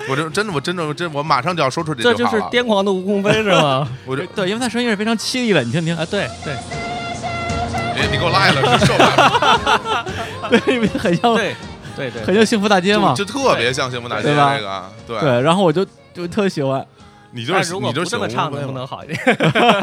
[0.09, 2.49] 我就真的我真的我真我马上就要说出这这就是了。
[2.51, 3.87] 癫狂的吴鸿飞是吗？
[4.07, 10.07] 我这对，因为他声音是非常凄厉的，你听听，啊，对对哎，你给我赖了，是受不了，
[10.49, 11.55] 对，因为很像对
[11.95, 13.25] 对对，很像幸福大街嘛就。
[13.25, 16.85] 就特别像幸福大街对吧这个，对，对，然后我就就特喜欢。
[17.33, 19.19] 你就是如果不你就是这么唱，能不能好一点？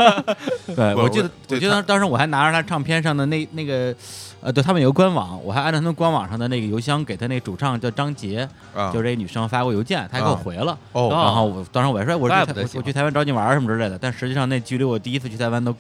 [0.76, 3.96] 对，我记得我，记得当时我还拿着他唱片上的那那个，
[4.42, 10.78] 呃，对他们有个官网，我还按照他们官网上的那个邮箱给他那主唱叫张杰，啊，就这女生发过邮件，他还给我啊回了。
[10.92, 15.74] 哦然后我当时我还说，哎我怪去台我去台湾找你玩什么之类的，但实际上那距离我第一次去台湾都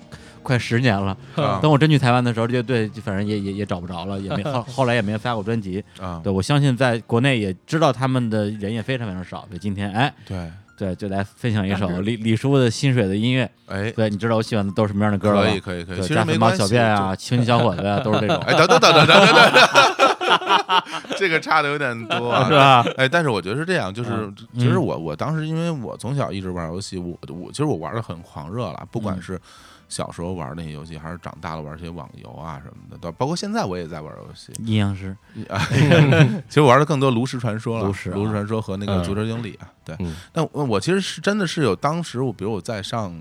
[0.43, 1.15] 快十年了。
[1.35, 5.83] 啊等我真去台湾的时候，就对反正也也也找不着了，也没后后来也没发过专辑。
[5.99, 9.45] 啊，对我相信在国内也知道他们的人也非常非常少。
[9.49, 13.49] 对，今天哎，对，对，就来分享一首李李叔的《心水》的音乐。
[13.65, 15.41] 哎，对，你知道我喜欢的都是什么样的歌吗？
[15.41, 16.01] 可以，可以，可以。
[16.01, 18.37] 其实没，小便啊，青年小伙子啊，都是这种。
[18.45, 20.83] 哎，等等等等等等等，
[21.17, 22.85] 这个差的有点多， 是吧？
[22.95, 29.39] 哎，但是我觉得是这样，就是其实我我当时因为我从小一直玩游戏，我我其实我玩的很狂热了，不管是。
[29.89, 34.51] 小时候玩那些游戏，还是长大了玩这些网游啊什么的，到包括现在我也在玩游戏。
[34.65, 35.15] 阴阳师，
[35.49, 35.57] 啊，
[36.49, 39.95] 其实我玩的更多炉石传说了，炉石啊炉石传说和那个嗯足球经理啊，对。
[39.99, 43.13] 嗯但我我其实是真的是有当时我比如我在上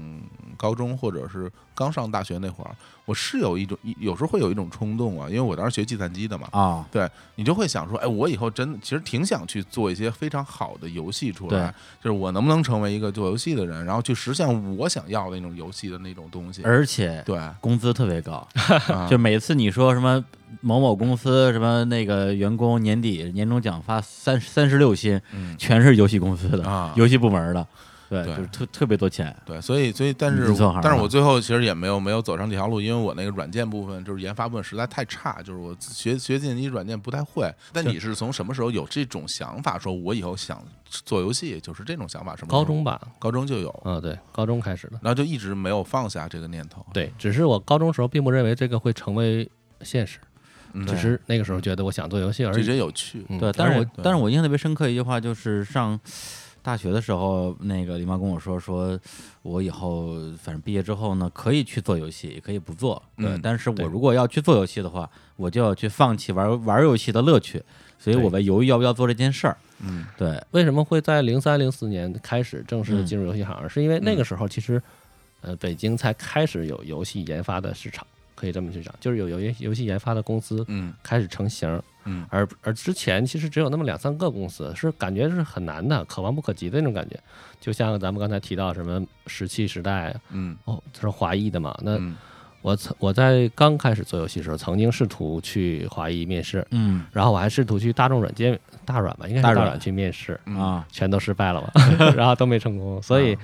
[0.57, 2.71] 高中或者是刚上大学那会儿，
[3.05, 16.63] 我是有一种有时候会有一种冲动啊，因为我当时学计算机的嘛，啊，对你就会想说，哎，我以后真的其实挺想去做一些非常好的游戏出来，就是我能不能成为一个做游戏的人，然后去实现我想要的那种游戏的那种东西。
[16.65, 18.47] 而且对，工资特别高，
[18.89, 20.25] 啊 就每次你说什么
[20.63, 26.93] 某某公司什么那个员工年底年终奖发三三十六薪，嗯，全是游戏公司的啊。
[26.97, 27.67] 游戏部门的，
[28.09, 29.35] 对，对就是特特别多钱。
[29.45, 37.53] 对，所以所以，但是但是我最后其实也没有没有走上这条路，因为我那个软件部分就是研发部分实在太差，就是我学学计算机软件不太会。
[37.73, 42.37] 但你是从什么时候有这种想法，说我以后想做游戏，就是这种想法？
[42.37, 44.99] 什么高中吧，高中就有，啊，对，高中开始的。
[45.03, 46.85] 然后就一直没有放下这个念头。
[46.93, 49.49] 对，只是我高中时候并不认为这个会成为
[49.83, 50.19] 现实，
[50.73, 52.65] 嗯，只是那个时候觉得我想做游戏而这已。
[52.65, 53.25] 些有趣。
[53.29, 55.99] 嗯对，但是我但是我印象特别深刻一句话，就是上
[56.67, 58.99] 大学的时候，那个李妈跟我说，说
[59.43, 63.01] 我以后反正毕业之后呢，可以去做游戏，也可以不做。
[63.17, 67.63] 对，嗯但是我如果要去做游戏的话，我就要去放弃玩玩游戏的乐趣，
[68.01, 69.57] 所以我在犹豫要不要做这件事儿。
[69.79, 73.69] 嗯对，为什么会在零三零四年开始正式嗯进入游戏行？
[73.69, 74.83] 是因为那个时候其实，
[75.43, 78.05] 呃，北京才开始有游戏研发的市场，
[78.37, 81.83] 可以这么去讲，就是有游游游戏研发的公司嗯开始成型。
[82.09, 87.19] 嗯而而之前其实只有那么两三个公司，是感觉是很难的，可望不可及的那种感觉。
[87.61, 91.77] 就像咱们刚才提到什么石器时代，嗯哦，这是华裔的嘛？
[91.83, 92.15] 那嗯
[92.63, 101.71] 我曾我在刚开始做游戏的时候，曾经试图去华谊面试，嗯然后我还试图去大众软件大软吧，应该是大软去面试，嗯啊，全都失败了嘛，
[102.17, 103.03] 然后都没成功。
[103.03, 103.37] 所以，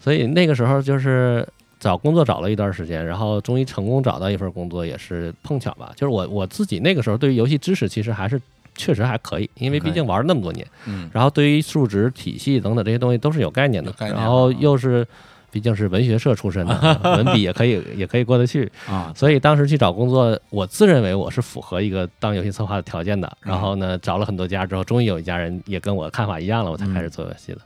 [0.00, 1.46] 所以那个时候就是
[1.78, 5.92] 找工作找了一段时间，然后终于成功找到一份工作，也是碰巧吧。
[5.94, 8.40] 就是我我自己那个时候对于游戏知识其实还是
[8.74, 15.06] 确实还可以，因为毕竟玩了那么多年，嗯然后对于数值体系等等这些东西都是有概念的，概念然后啊又是。
[15.48, 23.26] 毕竟是文学社出身的， 文笔也可以也可以过得去，啊，所以当时去找工作，我自认为我是符合一个当游戏策划的条件的。
[23.44, 27.58] 嗯然后呢，找了很多家之后，终于有一家人也跟我看法一样了，我才开始做游戏的。
[27.58, 27.62] 嗯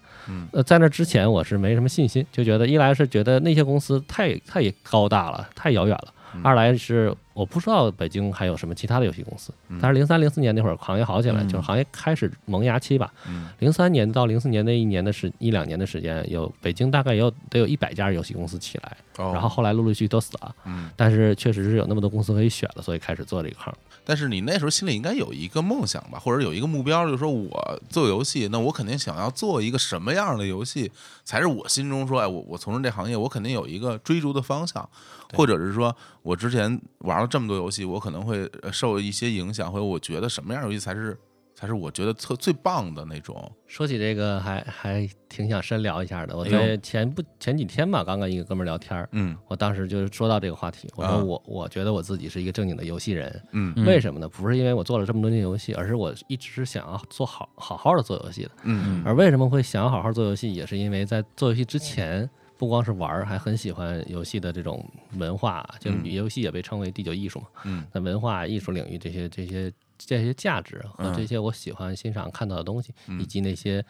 [0.53, 6.41] 呃，在那之前我是没什么信心，就觉得一来是觉得那些公司太太高大了，太遥远了；嗯。
[6.43, 9.51] 二来是我不知道北京还有什么其他的游戏公司。
[9.69, 13.11] 嗯但是零三零四年那会儿行业好起来，嗯就是行业开始萌芽期吧。
[13.27, 20.55] 嗯零三年到零四年那一年的时一两年的时间，有北京大概也有得有一百家游戏公司起来，哦然后后来陆陆续续都死了。
[20.67, 23.73] 嗯，但是确实是有那么多公司可以选了，所以开始做这个行。
[24.05, 30.91] 但是你那时候心里应该有一个梦想吧，或者有一个目标，就是说我做游戏，那我肯定想要做一个什么样的游戏，
[31.25, 34.89] 才是我心中说，哎，我我从事这行业，我肯定有一个追逐的方向，
[35.35, 41.17] 或者是说我之前玩了这么多游戏，我可能会呃受一些影响，或者我觉得什么样游戏才是
[41.55, 43.51] 才是我觉得特最棒的那种。
[43.67, 46.37] 说起这个还还挺想深聊一下的。
[46.37, 54.29] 我在前不前几天吧，刚跟一个哥们儿聊天儿，嗯我当时就是说到这个话题，我啊说我我觉得我自己是一个正经的游戏人，嗯嗯为什么呢？
[54.29, 58.51] 不是因为我做了这么多年游戏，而是我一直是想要做好好好的做游戏的。
[58.65, 62.29] 嗯而为什么会想要好好做游戏，也是因为在做游戏之前。
[62.61, 66.05] 不光是玩儿，还很喜欢游戏的这种文化，就嗯。
[66.05, 67.47] 游戏也被称为第九艺术嘛。
[67.65, 67.87] 嗯。
[67.91, 71.15] 在文化艺术领域这些这些这些价值和嗯。
[71.17, 73.19] 这些我喜欢欣赏看到的东西，嗯。
[73.19, 73.83] 以及那些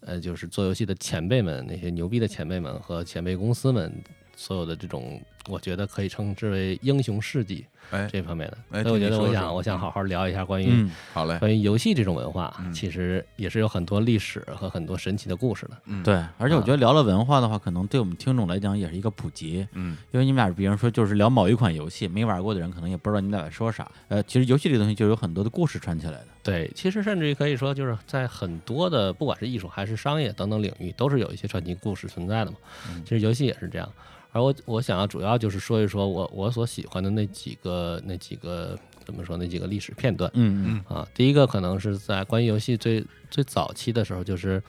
[0.00, 3.92] 呃就是做游戏的前辈们，那些牛逼的前辈们和前辈公司们
[4.34, 8.58] 所有的这种，我觉得可以称之为英雄事迹哎，这方面的。
[8.70, 15.76] 哎所以我觉得我想我想好好聊一下关于、嗯好嘞，关于游戏这种文化，嗯其实也是有很多历史和很多神奇的故事的。
[15.84, 19.66] 嗯，对，而且我觉得聊了文化的话，可能对我们听众来讲也是一个普及。
[19.72, 23.90] 嗯因为你们俩，比如说就是聊某一款游戏，没玩过的人可能也不知道你们俩在说啥。
[24.08, 26.26] 呃，其实游戏这个东西就有很多的故事串起来的。
[26.42, 32.56] 对，其实甚至于可以说，就是在很多的不管是艺术还是商业等等领域，都是有一些传奇故事存在的嘛。
[33.04, 33.86] 其实游戏也是这样。
[34.32, 41.08] 而我我想要主要就是说一说我我所喜欢的那几个那几个怎么说那几个历史片段嗯嗯啊。
[41.14, 44.62] 第一个可能是在关于游戏最最早期的时候，就是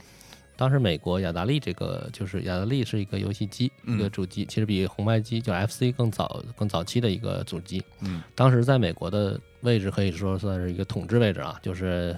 [0.58, 7.84] 当时美国雅达利这个就是雅达利是一个游戏机，嗯一个主机，其实比红白机就 FC 更早更早期的一个主机。
[8.02, 12.18] 嗯当时在美国的位置可以说算是一个统治位置啊，就是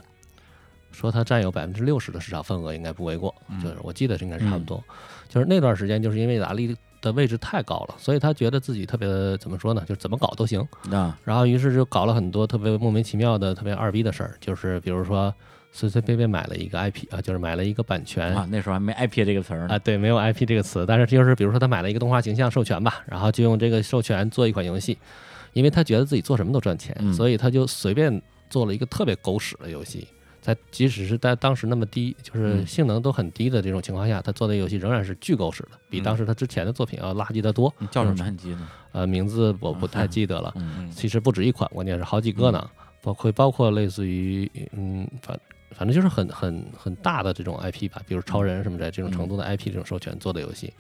[0.92, 4.84] 说它占有百分之六十的市场份额应该不为过，嗯就是我记得是应该是差不多。
[5.28, 10.60] 就是那段时间，就是因为雅达利的位置太高了，所以他觉得自己特别怎么说呢，就是怎么搞都行。
[10.92, 15.34] 啊，然后于是就搞了很多特别莫名其妙的、特别二逼的事儿，就是比如说
[15.72, 24.98] 随随便便买了一个 IP 啊，就是买了一个版权啊，那时候还没 IP 这个词儿呢啊，对，没有 IP 这个词，但是就是比如说他买了一个动画形象授权吧，然后就用这个授权做一款游戏，
[25.54, 30.08] 因为他觉得自己做什么都赚钱，嗯所以他就随便做了一个特别狗屎的游戏。
[30.48, 32.66] 在即使是在当时那么低，就是嗯。
[32.66, 36.04] 性能都很低的这种情况下，他做的游戏仍然是巨狗屎的，比嗯。
[36.04, 37.74] 当时他之前的作品要垃圾得多。
[37.80, 38.70] 你叫什么战机呢？
[38.94, 40.54] 呃，名字我不太记得了，
[40.90, 42.70] 其实不止一款，关键是好几个呢，
[43.02, 45.38] 包括包括类似于嗯，反
[45.78, 50.74] 反正就是很很很大的这种 IP 吧，比如超人什么的这种程度的 IP 这种授权做的游戏，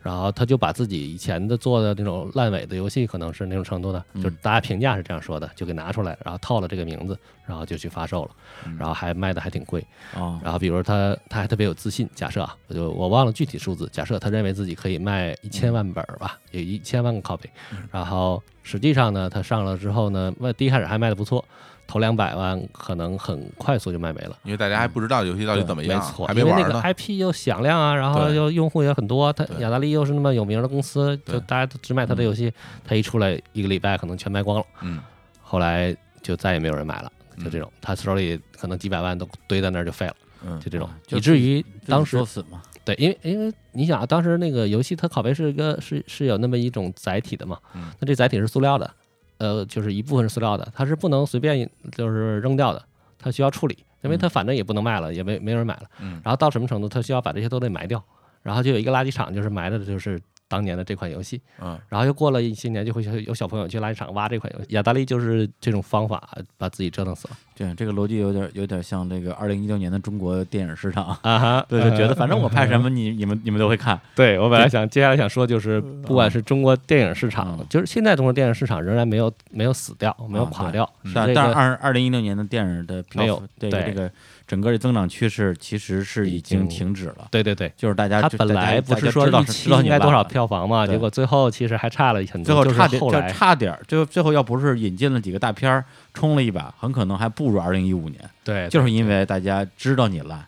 [0.00, 4.22] 然后他就把自己以前的做的那种烂尾的游戏，可能是那种程度的，嗯。
[4.22, 8.30] 就是大家评价是这样说的，就给拿出来，然后套了这个名字，然后就去发售了，
[8.78, 9.84] 然后还卖的还挺贵，
[10.14, 17.48] 哦，然后比如他他还特别有自信，假设啊，我就我忘了具体数字，假设他认为自己可以卖一千万本儿吧，有一千万个 copy，
[17.90, 21.44] 然后实际上呢，他上了之后呢，卖第一开始还卖的不错，
[21.86, 24.36] 头两百万可能很快速就卖没了。
[24.44, 26.80] 因为大家还不知道游戏到底怎么样，没错，还没因为那个。
[26.82, 32.52] IP 又响亮啊，然后又用户也很多，它对雅达利又是那么有名的公司，就大家都只买它的游戏，
[32.84, 35.00] 它一出来一个礼拜可能全卖光了，嗯，
[35.42, 40.14] 后来就再也没有人买了，就嗯这种，他手里可能几百万都堆在那儿就废了，
[40.46, 42.16] 嗯就这种以至于当时
[42.50, 48.90] 嘛，对，因为因为你想啊，当时那个游戏它拷贝是一个是是有那么一种载体的嘛，嗯那这载体是塑料的，
[49.38, 52.82] 呃，就是一部分是塑料的，它是不能随便就是扔掉的，
[53.18, 56.20] 它需要处理，因为它反正也不能卖了，也没没人买了，嗯。
[56.24, 58.02] 然后到什么程度，它需要把这些都得埋掉，
[58.42, 67.36] 然后就有一个垃圾场，就是埋的就是当年的这款游戏，嗯然后又过了一些年，就会有有小朋友去垃圾场挖这款游戏，雅达利就是这种方法把自己折腾死了。
[67.56, 71.16] 对，这个逻辑有点有点像这个二零一六年的中国电影市场。
[71.22, 80.88] 啊哈 对，就觉得反正我拍什么你你们你们都会看，对我本来想接下来想说，就是不管是中国电影市场，嗯就是现在中国电影市场仍然没有没有死掉，没有垮掉。
[81.04, 84.10] 嗯是啊，这个但是二二零一六年的电影的票没有对这个
[84.46, 100.44] 整个的增长趋势其实是已已经经停止了，对对对，就是大家它本来不是说一期应该多少票房嘛，结果最后其实还差了很最多，最后差点就后差点，最后最后要不是引进了几个大片儿冲了一把，很可能还不如二零一五年，对，就是因为大家知道你烂，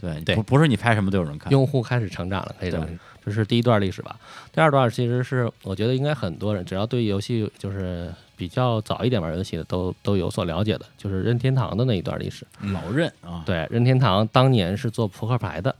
[0.00, 2.86] 对，对不不是你拍什么都有人看，用户开始成长了，可以这么。
[3.22, 4.16] 这是第一段历史吧。
[4.50, 8.10] 第二段其实是我觉得应该很多人只要对游戏就是
[8.40, 12.46] 比较早一点玩游戏的都都有所了解的，就是任天堂的那一段历史。
[12.72, 15.76] 老任啊，对，任天堂当年是做扑克牌的，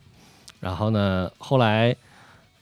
[0.61, 1.97] 然后呢，后来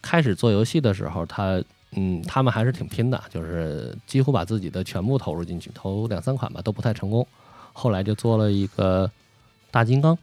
[0.01, 1.61] 开始做游戏的时候，他
[1.97, 7.27] 嗯，他们还是挺拼的，就是几乎把自己的全部投入进去，投两三款吧都不太成功，
[7.73, 9.11] 后来就做了一个
[9.73, 10.17] 大金刚，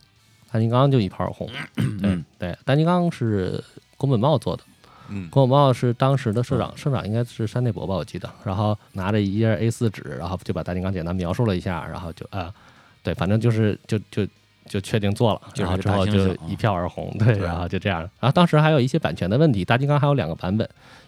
[0.49, 1.49] 大金刚就一炮而红。
[1.75, 3.61] 对嗯对，大金刚是
[3.97, 4.63] 宫本茂做的，
[5.09, 8.29] 嗯宫本茂是当时的社长，社长应该是山内博吧，我记得。
[8.43, 12.53] 然后拿着一页 A 4纸，然后就把大金刚简单描述了一下，然后就啊、
[13.03, 14.27] 对，反正就是就就
[14.67, 18.01] 就确定做了，然后之后就一票而红，对，对然后就这样。
[18.19, 20.67] 然后当时还有一些版权的问题，大金刚还有两个版本，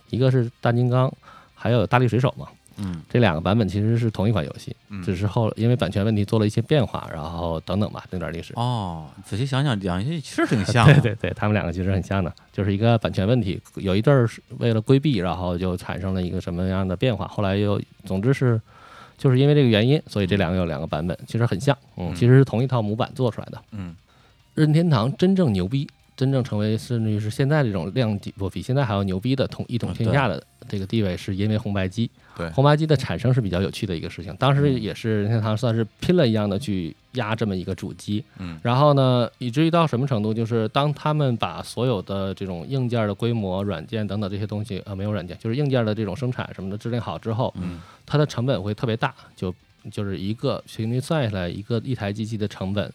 [0.09, 1.11] 一个是大金刚，
[1.55, 2.47] 还有大力水手嘛，
[2.77, 3.01] 嗯。
[3.09, 5.01] 这两个版本其实是同一款游戏，嗯。
[5.03, 8.53] 只是后因为版权问题做了一些变化，然后等等吧，那段历史。
[8.55, 18.59] 哦，仔细想想，两个是挺像的， 对对对，他们两个其实很像的，就是一个版权问题，有一阵儿是为了规避，然后就产生了一个什么样的变化，后来又总之是
[19.17, 22.15] 就是因为这个原因，所以这两个有两个版本，其实很像，嗯，嗯。
[22.15, 23.61] 其实是同一套模板做出来的。
[23.71, 23.95] 嗯。
[24.53, 25.87] 任天堂真正牛逼，
[26.17, 32.09] 真正成为甚至于是现在这种量级不比现在还要牛逼的统一统天下的这个地位，是因为红白机。
[32.35, 38.23] 对红白机的产生是比较有趣的一个事情，当时也是任天堂算是拼了一样的去压这么一个主机。
[38.39, 49.53] 嗯然后呢，以至于到什么程度，就是当他们把所有的这种硬件的规模、软件等等这些东西，呃，没有软件，就是硬件的这种生产什么的制定好之后，嗯它的成本会特别大，就
[49.89, 52.91] 就是一个平均算下来，一个一台机器的成本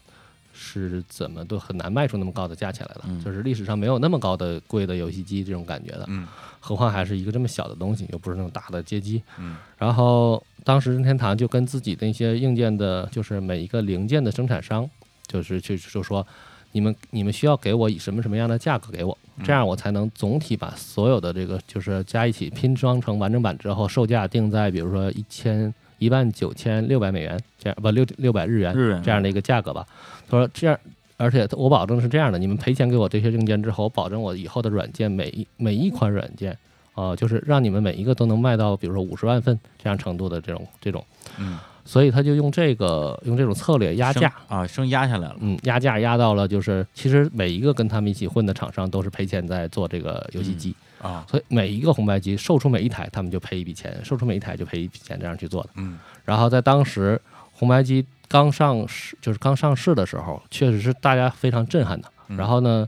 [0.63, 3.21] 是怎么都很难卖出那么高的价钱来了，嗯。
[3.23, 6.25] 就是历史上没有那么高的贵的游戏机这种感觉的，嗯。
[6.59, 9.21] 何况还是一个这么小的东西，又不是那种大的街机。
[9.37, 9.57] 嗯。
[9.77, 14.89] 然后当时任天堂就跟自己的一些硬件的，就是每一个零件的生产商，
[15.27, 16.25] 就是去就说，
[16.71, 25.73] 你们你们需要给我以什么什么样的价格给我，这样我才能总体把所有的这个就是加一起拼装成完整版之后，售价定在比如说一千
[26.03, 29.85] 一万九千六百美元这样不六六百日元日元这样的一个价格吧。
[30.29, 30.77] 他说这样。
[31.15, 36.57] 而且我保证是这样的，你们赔钱给我这些硬件之后，我保证我以后的软件每一每一款软件
[36.95, 41.05] 呃，就是让你们每一个都能卖到，比如说五十万份这样程度的这种这种，
[41.39, 45.35] 嗯所以他就用这个用这种策略压价，啊，升压下来了。
[45.39, 55.69] 嗯，压价压到了就是其实每一个跟他们一起混的厂商都是赔钱在做这个游戏机，啊所以每一个红白机售出每一台，他们就赔一笔钱，售出每一台就赔一笔钱，这样去做的。
[55.75, 62.07] 嗯然后在当时红白机刚上市，就是刚上市的时候，确实是大家非常震撼的。
[62.29, 62.87] 嗯然后呢，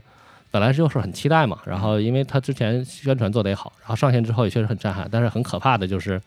[0.50, 6.20] 本来就是很期待嘛，然后因为它之前宣传做得也好，然后上线之后也确实很震撼，但是很可怕的就是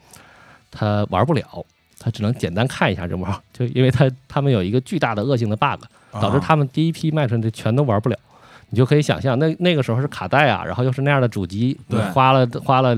[0.72, 1.66] 它玩不了。
[2.02, 8.18] 它只能简单看一下这玩，就因为它他们有一个巨大的恶性的 bug，导致啊他们第一批卖出去的全都玩不了。
[8.70, 12.00] 你就可以想象，那那个时候是卡带啊，然后又是那样的主机，对。
[12.12, 12.96] 花了花了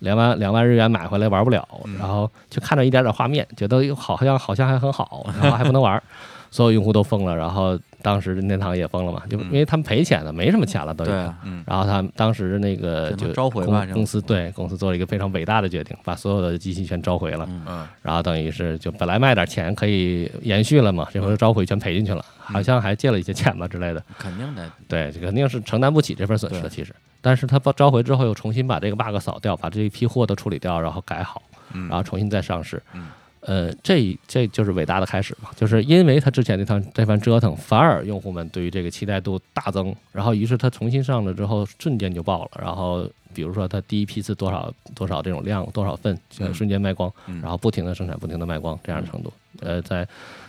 [0.00, 1.96] 两万两万日元买回来玩不了，嗯。
[1.98, 6.02] 然后就看着一点点画面，觉得好像好像还很好，然后还不能玩，
[6.50, 11.16] 所有用户都疯了，然后当时任天堂也疯了嘛，就嗯因为他们赔钱了，没什么钱了都已经。
[11.16, 17.44] 对啊，嗯然后他们当时那个就召回吧公公司对公司做了一个非常伟大的决定，把所有的机器全召回了。
[17.50, 24.00] 嗯嗯然后等于是就本来卖点钱可以延续了嘛，这回召回全赔进去了，好像还借了一些钱吧之类的。
[24.16, 26.94] 肯定的，对，这肯定是承担不起这份损失的，其实。
[27.20, 31.42] 但是他把召回之后又重新把这个 bug 扫掉，把这一批货都处理掉，然后改好，
[31.72, 32.80] 嗯，然后重新再上市。
[32.92, 33.08] 嗯
[33.46, 42.50] 呃，这这就是伟大的开始嘛，就是因为他之前那趟这番折腾，反而用户们对于这个期待度大增，然后于是他重新上了之后，瞬间就爆了。
[42.60, 49.32] 然后比如说他第一批次多少多少这种量多少份，就瞬间卖光，嗯然后不停的生产，不停的卖光这样的程度。
[49.60, 50.06] 呃，在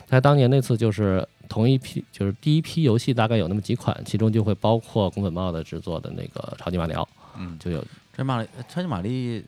[0.08, 7.80] 在当年那次就是同一批，就是第一批游戏大概有那么几款，其中就会包括宫本茂的制作的那个超级马里奥，嗯就有
[8.16, 9.46] 超级马里超级玛丽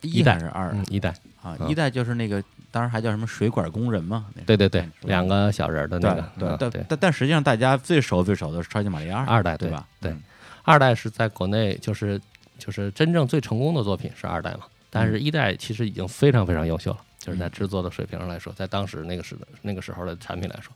[0.00, 1.56] 一一代还是二嗯一代，啊？
[1.60, 4.26] 嗯一代就是那个，当时还叫什么水管工人嘛？
[4.46, 6.84] 对对对，两个小人儿的那个，对但嗯对。
[6.88, 9.86] 但但实际上大家最熟最熟的是超级玛丽二二代对吧？
[10.00, 10.22] 对嗯，
[10.64, 12.20] 二代是在国内就是
[12.58, 14.60] 就是真正最成功的作品是二代嘛，
[14.90, 20.72] 但是一代其实已经非常非常优秀了，就是在制作的水平上来说，在当时那个时的那个时候的产品来说，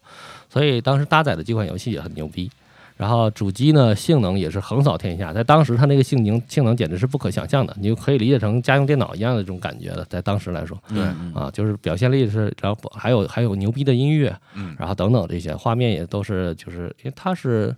[0.48, 2.50] 所以当时搭载的几款游戏也很牛逼。
[2.96, 11.02] 然后主机呢，性能也是横扫天下，在当时它那个性能性能简直是不可想象的，你就可以理解成家用电脑一样的这种感觉了，在当时来说对
[11.34, 17.74] 啊，就是表现力是，然后还有还有牛逼的音乐，嗯然后等等这些画面也都是，就是因为它是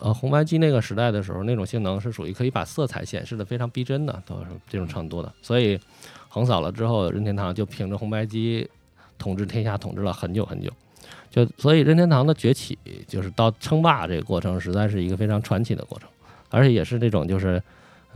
[0.00, 5.32] 呃红白机那个时代的时候，那种性能是属于可以把色彩显示的非常逼真的，都是这种程度的。
[5.40, 5.80] 所以
[6.28, 8.68] 横扫了之后，任天堂就凭着红白机
[9.16, 10.70] 统治天下，统治了很久很久。
[11.34, 12.78] 就所以任天堂的崛起，
[13.08, 16.08] 就是到称霸这个过程，实在是一个非常传奇的过程，
[16.50, 17.60] 而且也是这种就是。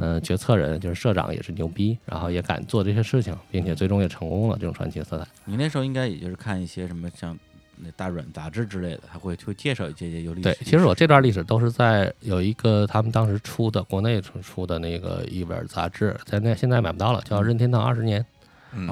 [0.01, 4.57] 嗯，决策人就是社长也是牛逼，然后也敢做这些事情，并且最终也成功了。
[4.57, 7.37] 这种传奇色彩，你那时候应该也就是看一些什么像
[7.79, 10.51] 那大软杂志之类的，还会会介绍一些些有历史。
[10.51, 18.25] 对，其实我这段历史都是在有一个他们当时出的国内出出的那个一本杂志，在那现在买不到了，叫《任天堂二十年》，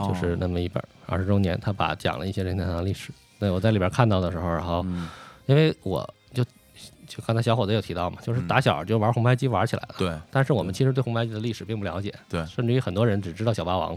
[0.09, 3.12] 就是那么一本二十周年，他把讲了一些任天堂的历史。
[3.39, 5.09] 对，我在里边看到的时候，然后嗯。
[5.47, 6.03] 因为我
[6.34, 6.45] 就
[7.07, 8.49] 就刚才小伙子有提到嘛，就是嗯。
[8.49, 10.12] 打小就玩红白机玩起来了，对。
[10.30, 12.45] 但是我们其实对红白机的历史并不了解，对。
[12.47, 13.97] 甚至于很多人只知道小霸王，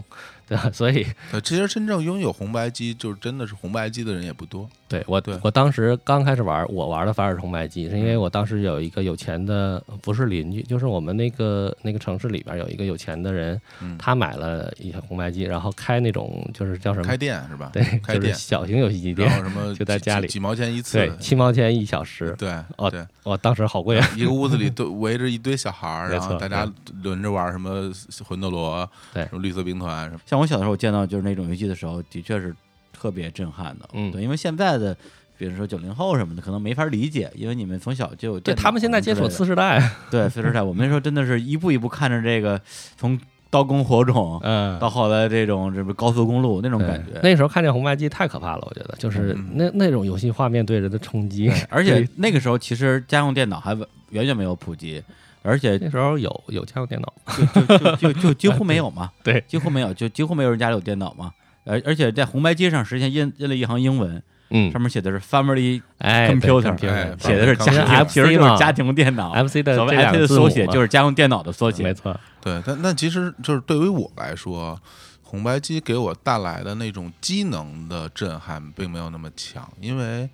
[0.50, 0.68] 对吧？
[0.72, 4.68] 所以对，其实真正拥有红白机，就是真的是红白机的人也不多。
[4.88, 17.70] 对我对，我当时刚开始玩，我玩的反而是红白机，是因为我当时有一个有钱的，不是邻居，就是我们那个那个城市里边有一个有钱的人，嗯，他买了一台红白机，然后开那种就是叫什么开，店是吧？
[17.72, 26.68] 对，开店，就是小型游戏机店，然后什么就在家里几几毛钱一次，对，七毛钱一小时，对哦对，我当时好贵啊，一个屋子里 都围着一堆小孩儿，然后大家
[27.04, 27.92] 轮着玩什么
[28.26, 32.54] 魂斗罗，对什么绿色兵团什么，像我小的时候见到就是那种游戏的时候，的确是
[32.92, 33.88] 特别震撼的。
[33.92, 34.96] 嗯对，因为现在的，
[35.38, 39.80] 比如说九零后什么的，可能没法理解，因为你们从小就对他们现在接触的次世代，
[40.10, 42.60] 对次世代，我们那时候真的是一步一步看着这个
[42.96, 43.18] 从
[43.48, 47.18] 刀耕火种 嗯，到后来这种这不高速公路那种感觉。
[47.22, 53.74] 那时候看见红白机太可怕了，我觉得就是嗯那那种游戏画面对人的冲击，而且那个时候其实家用电脑还
[54.10, 55.02] 远远没有普及，
[55.42, 61.32] 而且那时候有有家用电脑，就就就就就几乎没有嘛， 对，几乎没有，就几乎没有人家里有电脑嘛。
[61.64, 69.32] 而而且在红白机上实现印印了一行英文，嗯上，面写的是 Family 哎 Computer，computer 哎写的是家其实庭，FC 其实就是嘛家庭电脑。
[69.34, 71.82] MC 的所谓这两 FC 个字母的缩写就是家用电脑的缩写。
[71.82, 74.80] 没错，对，但但其实就是对于我来说，
[75.22, 80.28] 红白机给我带来的那种机能的震撼并没有那么强，因为，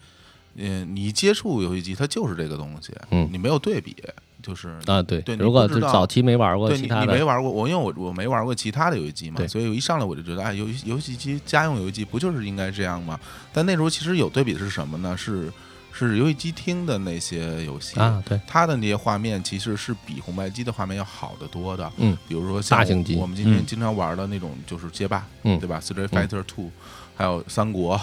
[0.55, 3.95] 嗯，你接触游戏机它就是这个东西，嗯你没有对比，
[4.47, 13.19] 就是啊，对，对你如果不知道是早期没玩过对你其他的，你没玩过，我因为我我没玩过其他的游戏机嘛，所以我一上来我就觉得，哎，游戏游戏机家用游戏机不就是应该这样吗？
[13.53, 15.17] 但那时候其实有对比的是什么呢？
[15.17, 15.53] 是
[15.93, 21.91] 是游戏机厅的那些游戏啊，对，它的那些画面其实是比红白机的画面要好得多的。
[21.97, 26.71] 嗯，比如说像大型机我们今天嗯经常玩的那种就是街霸，嗯对吧？Street Fighter Two，
[27.17, 27.99] 还有三国，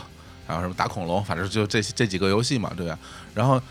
[0.48, 2.98] 还有什么打恐龙，反正就这这几个游戏嘛，对吧？
[3.36, 3.62] 然后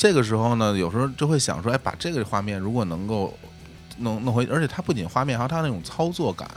[0.00, 3.36] 这个时候呢，有时候就会想说，哎，把这个画面如果能够
[3.98, 6.50] 弄弄回，而且它不仅画面，还有它那种操作感，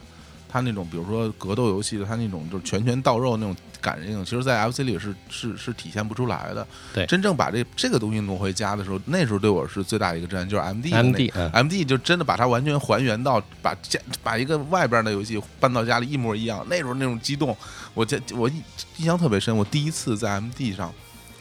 [0.48, 6.66] 它那种比如说格斗游戏的，它那种就是拳拳到肉那种感应，其实，在 FC 里是是是体现不出来的。
[6.94, 16.66] 对真正把这这个东西弄回家的时候，那时候对我是最大的一个震撼，就是 MD 嗯 MD 就真的把它完全还原到把家把一个外边的游戏搬到家里一模一样。
[16.70, 17.54] 那时候那种激动，
[17.94, 18.64] 我这我印
[19.00, 19.54] 印象特别深。
[19.54, 20.90] 我第一次在 MD 上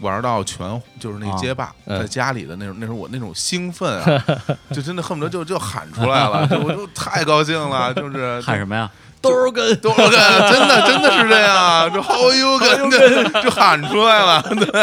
[0.02, 0.58] 玩到全
[1.00, 1.98] 就是那街霸，嗯。
[2.00, 4.22] 在家里的那种那时候我那种兴奋啊，
[4.70, 8.90] 就真的恨不得就就喊出来了， 就我就太高兴了，就是喊什么呀？
[9.22, 10.10] 多少根多少根，
[10.50, 14.82] 真的真的是这样，就好有根就就喊出来了，对。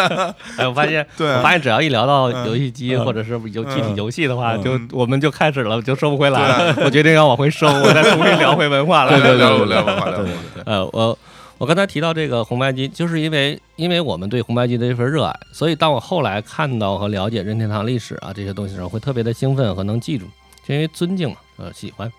[0.56, 1.28] 哎，我发现，对。
[1.34, 2.46] 我发现只要一聊到嗯。
[2.48, 6.74] 游戏机或者是游具体嗯游戏的话，就嗯我们就开始了，就收不回来了。
[6.86, 9.18] 我决定要往回收，我再重新聊回文化了。
[9.18, 11.20] 聊聊聊文化聊文化，对呃，我
[11.60, 20.26] 我刚才提到这个红白机，就是因为因为我们对红白机的这份热爱，所以当我后来看到和了解任天堂历史啊这些东西的时候，会特别的兴奋和能记住，
[20.66, 22.10] 就因为尊敬嘛，呃，喜欢。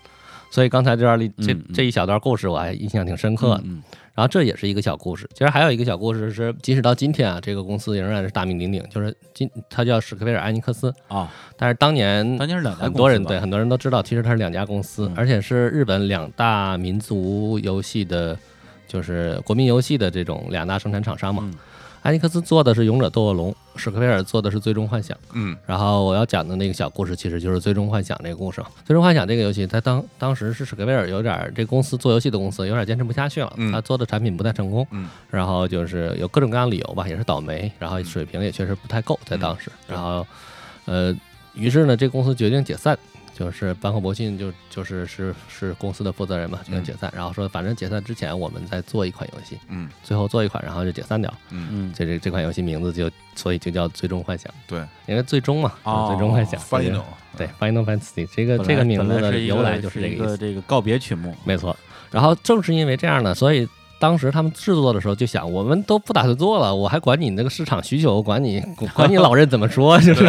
[0.51, 3.61] 所以刚才这段里这这一小段故事我还印象挺深刻的。
[3.65, 3.81] 嗯
[4.13, 11.25] 然后这也是一个小故事，其实还有一个小故事是，即使到今天啊，这个公司仍然是大名鼎鼎，就是今它叫史克威尔艾尼克斯，哦，
[11.55, 18.37] 但是当年当年是两家很多人对很多人都知道，其实它是两家公司，嗯而且是日本两大民族游戏的，
[18.91, 21.43] 就是国民游戏的这种两大生产厂商嘛。
[21.45, 21.53] 嗯。
[22.01, 25.15] 艾尼克斯做的是《勇者斗恶龙》，史克威尔做的是《最终幻想》。
[25.33, 25.55] 嗯。
[25.67, 28.59] 然后我要讲的那个小故事，其实就是《最终幻想》这个故事。
[28.83, 33.71] 《最终幻想》这个游戏，它当当时是史克威尔有点这公司做游戏的公司有点坚持不下去了，嗯。
[33.71, 35.07] 他做的产品不太成功，嗯。
[35.29, 40.25] 然后就是有各种各样的理由吧，也是倒霉，然后水平也确实不太够在当时，然后
[40.85, 41.15] 呃，
[41.53, 42.97] 于是呢，这公司决定解散。
[43.41, 51.33] 就是坂口博信就就是是是公司的负责人嘛，决定解散，然后说反正解散之前我们再做一款游戏，嗯最后做一款，然后就解散掉。
[51.49, 54.51] 嗯，嗯，这这这款游戏名字就所以就叫《最终幻想》。
[54.67, 57.03] 对因为最终嘛，哦最终幻想翻译这个 no
[57.35, 61.35] 对 Final Fantasy 这个这个名字的是由来就是这个意思，这个告别曲目。
[61.43, 61.75] 没错。
[62.11, 63.67] 然后正是因为这样呢，所以
[64.01, 68.59] 当时他们制作的时候就想，我们都不打算做了，我还管你那个市场需求，管你
[68.95, 70.25] 管你老任怎么说，就是。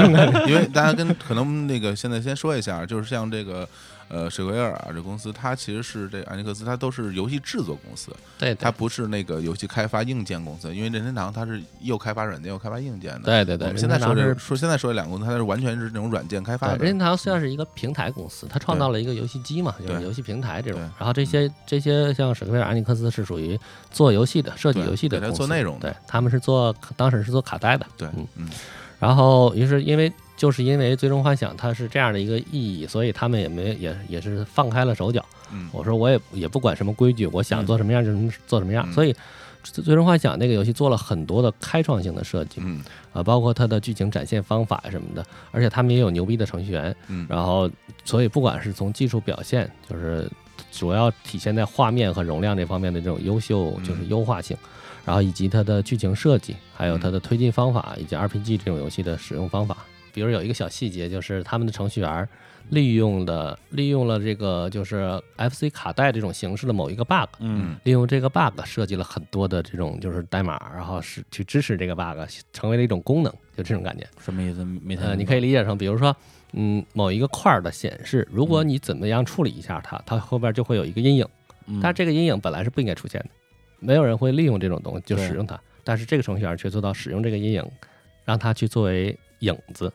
[0.46, 3.66] 因为大家跟可能那个现在先说一下，就是像这个
[4.12, 10.68] 呃史奎尔啊这公司，它其实是这个安尼克斯，它都是游戏制作公司，对对它不是那个游戏开发硬件公司。
[10.74, 13.20] 因为任天堂它是又开发软件又开发硬件的。
[13.22, 16.76] 对对对，我们现在说这说现在说这两个公司，它是完全是那种软件开发的。
[16.76, 20.80] 任天堂虽然是一个平台公司，它创造了一个游戏机嘛，就是游戏平台这种。
[20.98, 23.58] 然后这些这些像史克威尔、安尼克斯是属于
[23.90, 28.26] 做游戏的、设计游戏的公司，做内容的对，他们是做当时是做卡带的，对嗯。
[28.36, 28.50] 嗯
[28.98, 35.24] 然后，于是因为就是因为《最终幻想》它是这样的一个意义，所以他们也没也也是放开了手脚。
[35.52, 38.84] 嗯我说我也也不管什么规矩，我想做什么样就什么做什么样。
[38.88, 39.12] 嗯所以，
[39.62, 46.94] 《最最终幻想》那个游戏做了很多的开创性的设计嗯啊，包括它的剧情展现方法什么的，而且他们也有牛逼的程序员。
[47.08, 47.70] 嗯然后，
[48.04, 50.28] 所以不管是从技术表现，就是
[50.72, 54.56] 主要体现在画面和容量这方面的这种优秀，嗯就是优化性，
[55.04, 59.76] 然后以及它的剧情设计，还有它的推进方法，以及 RPG 这种游戏的使用方法。
[60.12, 62.28] 比如有一个小细节，就是他们的程序员
[62.70, 72.18] 利用的利用了这个就是 FC 卡带这种形式的某一个 bug，嗯利用这个 bug 设计了很多的这种就是代码，然后是去支持这个 bug，
[72.52, 74.06] 成为了一种功能，就这种感觉。
[74.20, 74.64] 什么意思？
[74.64, 76.14] 没太呃，你可以理解成，比如说，
[76.52, 81.26] 嗯，某一个块儿的显示，如嗯果你怎么样处理一下它，它后边就会有一个阴影，
[81.66, 83.30] 嗯但这个阴影本来是不应该出现的，
[83.80, 87.64] 没有人会利用这种东西就使用它，但是这个程序员却做到使用这个阴影，
[88.24, 89.92] 让它去作为影子。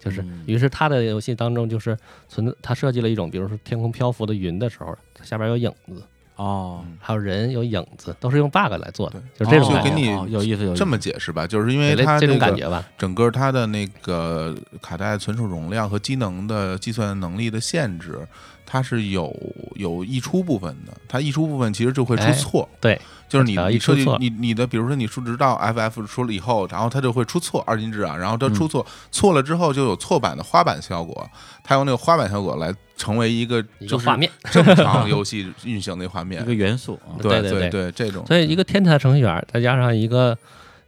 [0.00, 1.96] 就是嗯，于是他的游戏当中就是
[2.28, 6.02] 存，他设计了一种，比如说天空漂浮的云的时候，它下边有影子，
[6.36, 10.78] 哦，还有人有影子，都是用 bug 来做的，对就是这种感给你哦有意思，有意思。
[10.78, 12.82] 这么解释吧，就是因为给了这它这个种感觉吧。
[12.96, 18.26] 整个它的那个卡带存储容量和机能的计算能力的限制，
[18.72, 19.34] 它是有
[19.74, 20.92] 有溢出部分的。
[21.08, 31.28] 它溢出部分其实就会出哎错，对，就是你你设计出你你的，比如说你数值到 FF 出了以后，然后它就会出错二进制啊，然后它嗯出错、错了之后就有错版的花版效果，
[31.64, 36.40] 它用那个花版效果来成为一个就是一个画面，正常游戏运行的画面。
[36.46, 36.46] 一。
[36.46, 38.24] 个元素啊，对对对对，这种。
[38.26, 40.38] 所以一个天才程序员，再加上一个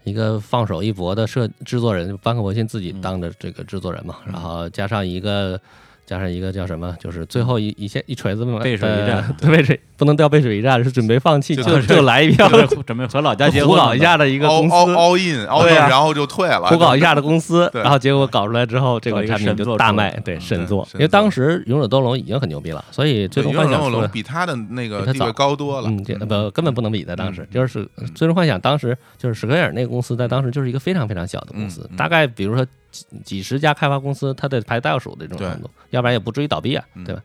[0.04, 4.32] 一个放手一搏的设制作人，班克伯信自己当的这个制作人嘛，嗯。
[4.32, 5.60] 然后加上一个
[6.04, 9.22] 加上一个叫什么，就是最后一一线一锤子嘛，背水一战。
[9.50, 12.48] 背水不能掉背水一战，是准备放弃，就就是就来一票，
[12.84, 20.40] 准备和老家结婚胡搞一下的一个凹公司，凹凹 in 然后就退了，胡搞一下的公司，然后结果搞出来之后，这个款产品就大卖，对嗯。
[20.40, 20.86] 神作。
[20.94, 27.48] 因为当时《勇者斗龙》已经很牛逼了，所以《最对，终幻想》比他的那个比他早地位高多了，嗯，这不根本不能比，在当时嗯。
[27.52, 27.84] 就是
[28.14, 37.22] 《最终幻想》，当时就是史克威尔那个公司，在当时就是一个非常非常小的公司大概比如说几几十家开发公司，它得排倒数的这种程度，要不然也不至于倒闭啊，嗯对吧？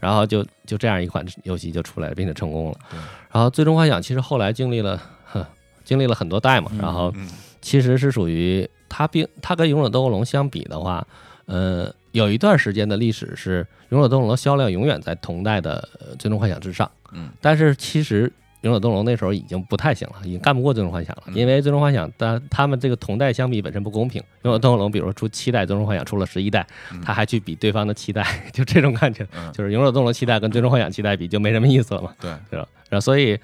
[0.00, 2.98] 然后就就这样一款游戏就出来了，并且成功了对。
[3.32, 5.44] 然后《最终幻想》其实后来经历了，呵
[5.84, 7.28] 经历了很多代嘛，嗯然后嗯
[7.60, 11.04] 其实是属于它并它跟《勇者斗恶龙》相比的话，
[11.46, 16.88] 呃，有一段时间的历史是《勇者斗恶龙》销量永远在同代的呃《最终幻想》之上。
[17.10, 18.28] 嗯，但是其实
[18.62, 32.12] 《勇者斗恶龙》那时候已经不太行了，已经干不过《最终幻想》了，嗯因为《最终幻想》它他们这个同代相比本身不公平，《勇者斗恶龙》比如说出七代，《最终幻想》出了十一代，嗯他还去比对方的七代，就这种感觉，嗯就是《勇者斗恶龙》七代跟《最终幻想》七代比就没什么意思了嘛。
[32.20, 32.66] 对，对吧？
[32.88, 33.38] 然后所以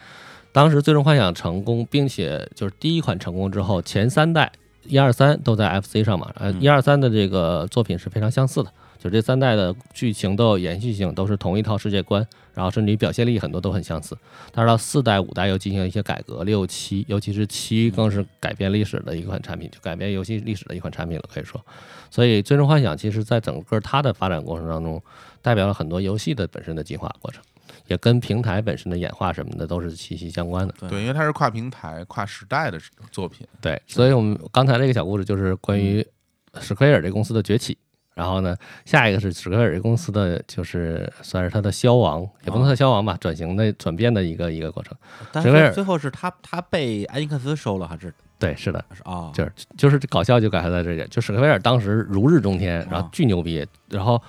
[0.53, 4.51] 当时《最终幻想》成功，并且就是第一款成功之后，前三代
[4.85, 14.17] 一二三都在 FC 上嘛，呃，嗯一二三的这个作品是非常相似的，就这三代的剧情都有延续性，都是同一套世界观，然后甚至于表现力很多都很相似。
[14.53, 21.61] 但是到四代、五代又进行了一些改革，六七尤其是七更是改变历史的一款产品，就改变游戏历史的一款产品了，可以说。
[22.11, 25.03] 所以《最终幻想》其实在整个它的发展过程当中，
[25.43, 27.43] 代表了很多游戏的本身的进化过程。
[27.87, 30.75] 也跟平台本身的演化什么的都是息息相关的。
[30.89, 32.81] 对，因为它是跨平台、跨时代的
[33.11, 36.07] 作品，对，所以我们刚才这个小故事就是关于
[36.61, 37.77] 史克威尔这公司的崛起。
[38.15, 44.97] 然后呢，下一个是史克威尔公司的，就是算是它的消亡，也不能算消亡吧，转型的转变的一个一个过程。
[45.33, 48.13] 但史威尔是最后是他他被埃尼克斯收了还是？
[48.39, 48.85] 对，是的？
[49.33, 54.21] 就是就是搞笑就搞笑在这里，就史克威尔当时如日中天，然后啊巨牛逼，然后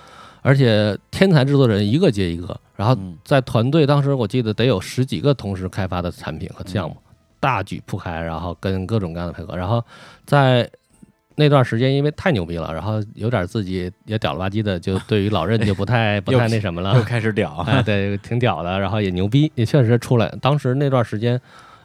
[0.41, 3.17] 而且天才制作人一个接一个，然后嗯。
[3.25, 6.95] 在团队当时我记得得有十几个同时开发的产品和项目，
[7.39, 9.83] 大举铺开，然后跟各种各样的配合，然后
[10.25, 10.69] 在
[11.35, 20.27] 那段时间因为太牛逼了，然后有点自己也屌了吧唧的，就对于老任就不太 不太那什么了又，开始屌，哎，对，挺屌的，然后也牛逼，也确实出来。
[20.41, 21.39] 当时那段时间，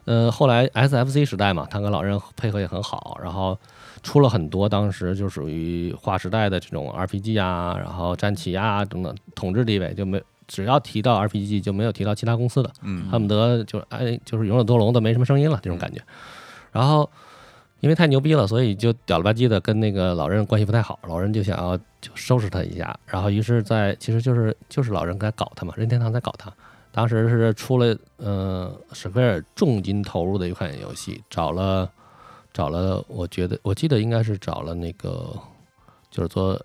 [0.05, 3.57] 呃，后来 SFC 时代嘛，他跟老任配合也很好，然后
[4.03, 10.21] 出了很多当时就属于划时代的这种 RPG 啊，然后战旗啊等等，统治地位就没。
[10.47, 16.01] 只要提到 RPG 就没有提到其他公司的，嗯恨不得就是哎，就是勇者斗龙都没什么声音了这种感觉。
[16.73, 17.09] 然后
[17.81, 26.51] 因为太牛逼了，所以就屌了吧唧的跟那个老人关系不太好，老人就想要就收拾他一下，然后于是在其实就是就是老人在搞他嘛，任天堂在搞他。
[26.93, 31.89] 当时是出了嗯史菲尔重金投入的一款游戏，找了
[32.53, 35.33] 找了，我觉得我记得应该是找了那个
[36.09, 36.59] 就是做，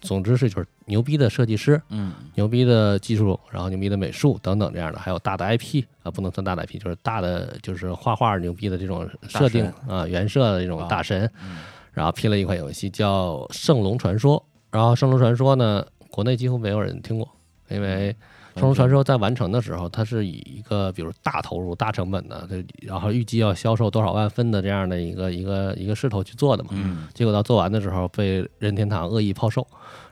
[0.00, 2.12] 总之是就是牛逼的设计师，嗯。
[2.34, 11.58] 牛逼的技术，然后牛逼的美术等等这样的，还有大的 IP 啊，不能算大的 IP，就是大的就是画画牛逼的这种设定啊，原设的这种大神，嗯。
[11.92, 14.38] 然后拼了一款游戏叫《圣龙传说》，
[14.70, 17.28] 然后《圣龙传说》呢，国内几乎没有人听过，
[17.68, 18.12] 因为
[18.54, 29.66] 《圣龙传说》在完成的时候，它是以一个比如大投入、大成本的，这然后预计要销售多少万份的这样的一个一个一个势头去做的嘛，嗯结果到做完的时候被任天堂恶意抛售，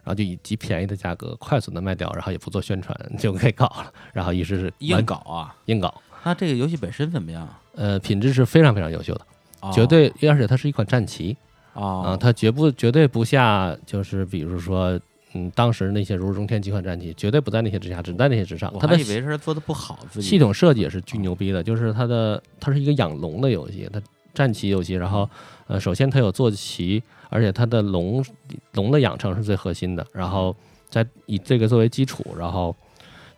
[0.04, 5.54] 然后就以极便宜的价格快速的卖掉，然后也不做宣传就给搞了，然后于是是硬搞啊。
[5.66, 7.48] 硬搞，那这个游戏本身怎么样？
[7.74, 9.20] 呃，品质是非常非常优秀的，
[9.60, 11.36] 哦绝对，而且它是一款战棋
[11.74, 14.98] 啊、啊，它绝不绝对不下，就是比如说。
[15.34, 18.72] 嗯，当时那些如日中天几款战旗绝对不在那些之下，只在那些之上。
[18.72, 24.00] 我它的还以为是做的不好，自己系统设计也是巨牛逼的，就是它的它是一个养龙的游戏，它
[24.32, 25.28] 战棋游戏，然后
[25.66, 28.24] 呃，首先它有坐骑，而且它的龙
[28.72, 30.54] 龙的养成是最核心的，然后
[30.88, 32.74] 再以这个作为基础，然后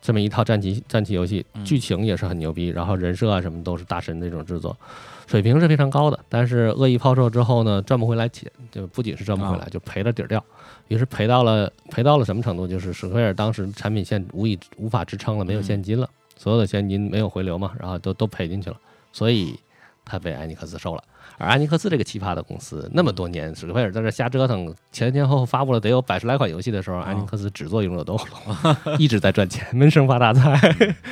[0.01, 4.76] 这么一套战棋战棋游戏，嗯剧情也是很牛逼，然后人设啊什么都是大神那种制作，
[5.26, 6.18] 水平是非常高的。
[6.28, 10.45] 但是恶意抛售之后呢，赚不回来钱，就不仅是赚不回来，就赔了底儿掉。
[10.91, 12.66] 于是赔到了赔到了什么程度？
[12.66, 18.76] 就是史克威尔当时产品线无以无法支撑了，没有现金了，所有的现金没有回流嘛，然后都都赔进去了，
[19.12, 19.57] 所以
[20.05, 21.05] 他被埃尼克斯收了。
[21.38, 30.61] 而埃尼克斯这个奇葩的公司，那么多年，史克威尔在这瞎折腾，前前后后发布了得有百十来款游戏的时候，埃尼克斯只做勇者斗龙，一直在赚钱，闷声发大财。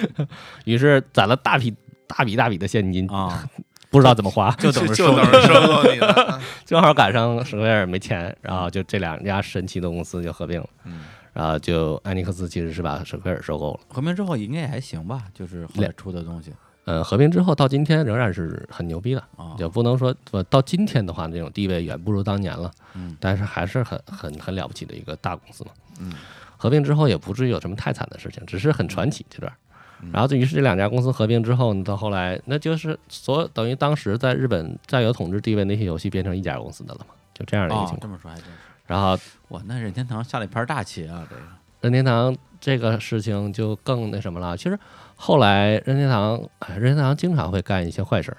[0.66, 1.72] 于是攒了大笔
[2.08, 3.48] 大笔大笔的现金，啊，
[3.90, 6.40] 不知道怎么花，就等着收就等着收购你呢。
[6.68, 11.00] 正好赶上史克威尔没钱，然后就这两家神奇的公司就合并了，嗯
[11.32, 13.80] 然后就艾尼克斯其实是把史克威尔收购了。
[13.88, 16.52] 合并之后应该也还行吧，就是后来出的东西
[16.84, 25.70] 呃，合并之后到今天仍然是很牛逼的，啊，就不能说呃到今天的话，那种地位远不如当年了，嗯但是还是很很很了不起的一个大公司嘛。
[26.00, 26.12] 嗯，
[26.58, 29.50] 合并之后也不至于有什么太惨的事情，只是很传奇这段。
[30.02, 38.00] 嗯然后，于是这两家公司合并之后呢，到后来那就是所等于当时在日本占有统治地位那些游戏变成一家公司的了嘛，就这样的一个情哦，况。
[38.00, 38.52] 这么说还真是。
[38.86, 39.18] 然后
[39.48, 41.42] 哇，那任天堂下了一盘大棋啊，这个
[41.80, 44.56] 任天堂这个事情就更那什么了。
[44.56, 44.78] 其实
[45.16, 48.38] 后来任天堂，哎，任天堂经常会干一些坏事儿，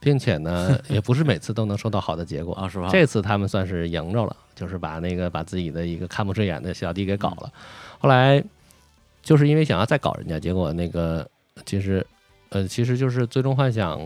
[0.00, 2.54] 并且呢， 也不是每次都能收到好的结果。
[2.54, 2.88] 啊，是吧？
[2.90, 7.52] 这次他们算是赢着了，就是把那个把自己的一个看不顺眼的小弟给搞了。
[7.98, 8.42] 后来
[9.22, 11.26] 就是因为想要再搞人家，结果那个
[11.64, 12.04] 其实
[12.50, 13.98] 呃，其实就是《最终幻想》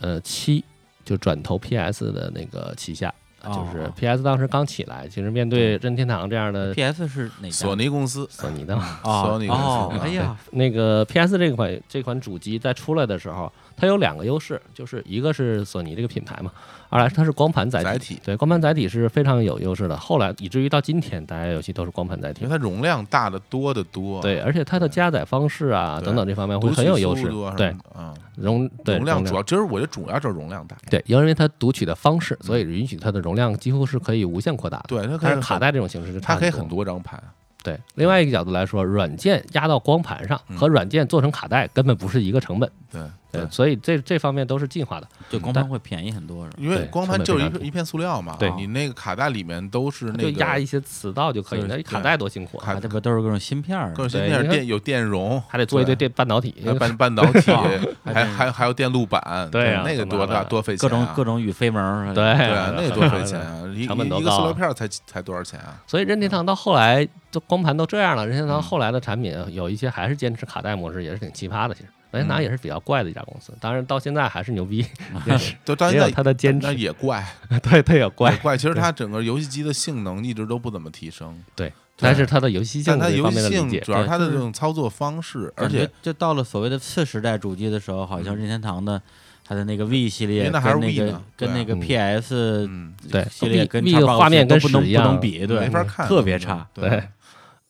[0.00, 0.64] 呃七
[1.04, 3.12] 就转投 PS 的那个旗下。
[3.44, 7.54] 就是哦 PS 当时刚起来，其实面对任天堂这样的 PS 是哪家？
[7.54, 8.26] 索尼公司。
[8.28, 9.98] 索尼的哦索尼公司。
[10.00, 16.50] 哎呀，那个 PS 这款这款主机在出来的时候，它有两个优势，就是一个是索尼这个品牌嘛，
[16.88, 18.20] 二来是它是光盘载体，载体。
[18.24, 19.96] 对，光盘载体是非常有优势的。
[19.96, 22.44] 后来以至于到今天，大家游戏都是光盘载体。
[22.44, 27.24] 因为，它容量大的多得多，对，而且它的加载方式啊等等这方面会很有优势。
[27.56, 27.70] 对。
[27.70, 34.84] 么，的啊，容对容量主要，其实我觉得主要就是容量大，对，因为它读取的方式，所以允许它的容量几乎是可以无限扩大的。
[34.88, 37.22] 对，它可以卡，带这种形式它可以很多张盘，
[37.62, 40.56] 对，另外一个角度来说，软件压到光盘上嗯。
[40.56, 43.00] 和软件做成卡带根本不是一个成本，对
[43.36, 45.08] 对，所以这这方面都是进化的。
[45.28, 46.56] 就光盘会便宜很多，是吧？
[46.58, 57.50] 因为光盘就是成本非常一一片塑料嘛，对你那个卡带里面都是那个压一些磁道就可以，就是那卡带多辛苦啊，卡啊，这不都是各种芯片儿各种芯片电有电容，还得做一堆电半导体，半 半导体，
[58.04, 65.80] 还还还有电路板，对啊那个多大多费钱各，种各种与飞门儿，对对啊，那个多费钱啊，一成本都一个塑料片儿才才多少钱啊？
[65.86, 71.74] 所以任天堂到后来，就光盘都这样了，任天堂嗯后来的产品有一些还是坚持卡带模式，也是挺奇葩的。
[71.74, 72.42] 其实任天堂嗯。
[72.42, 74.78] 也是比较怪的一家公司，当然到现在还是牛逼，
[75.26, 89.00] 也是也有就到现在它的坚持，也怪对，它也也怪，怪，其实它整个游戏机的性能一直都不怎么提升，对，但是它的游戏性这但它游戏性主要它的这种操作方式，而且就到了所谓的次时代主机的时候，好像任天堂的
[89.44, 91.80] 它的那个 V 系列那还是跟那 V 个跟那个嗯。
[91.80, 92.68] PS
[93.30, 96.66] 系列跟 V 叉的画面跟不能不能比，对，没法看，特别差。
[96.74, 97.02] 对对，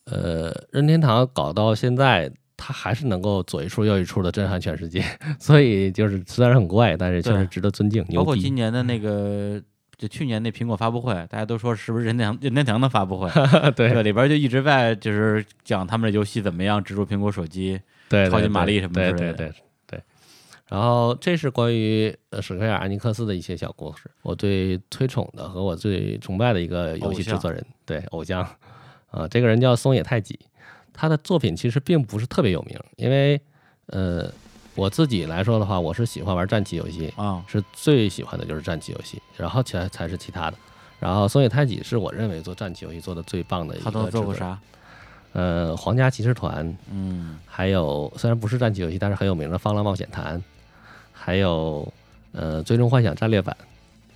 [0.06, 5.04] 呃，任天堂搞到现在，它还是能够左一出右一出的震撼全世界，
[5.38, 8.54] 所以就是虽然很怪，但是确实值得尊敬，包括今。
[8.54, 9.60] 年的那个，
[9.98, 13.30] 就去年那苹果发布会，大家都说是不是任天堂 任天堂的发布会？
[13.76, 17.78] 对对，里边就一直在就是讲他们的游戏怎么样植入苹果手机，
[18.08, 19.52] 对，对超级玛丽什么之类的对对
[19.88, 20.02] 对。
[20.68, 24.10] 然后这是关于呃史克威尔艾尼克斯的一些小故事。
[24.22, 28.42] 我最推崇的和我最崇拜的一个游戏制作人，对偶像，
[29.10, 30.38] 啊、这个人叫松野太己。
[30.96, 33.40] 他的作品其实并不是特别有名，因为
[33.86, 34.28] 呃，
[34.74, 40.56] 我自己来说的话，我是喜欢玩战棋游戏，啊，是最喜欢的就是战棋游戏，然后才才是其他的。
[40.98, 44.34] 然后松野太己是我认为做战棋游戏做的最棒的一个他都做过？
[44.34, 44.58] 啥？
[45.34, 50.38] 呃，皇家骑士团，嗯，还有虽然不是战棋游戏，但是很有名的《方浪冒险谈》，
[51.12, 51.86] 还有
[52.32, 53.54] 呃《最终幻想战略版》，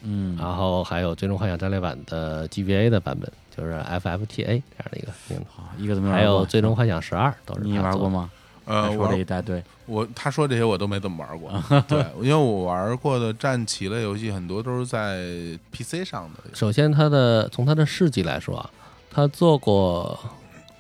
[0.01, 5.45] 嗯，然后还有《最终幻想战略版》的 GBA 的版本，就是 FFTA 这样的一个名字，
[5.79, 7.79] 一个都没玩还有《最终幻想十二》都是你？
[7.79, 8.31] 玩过吗？
[8.67, 11.51] 呃，说我了一大堆，我他说这些我都没怎么玩过，
[11.89, 15.25] 对，因为我玩过的战棋类游戏很多都是在
[15.73, 18.71] PC 上的，首先，它的从它的事迹来说啊，
[19.11, 20.17] 他做过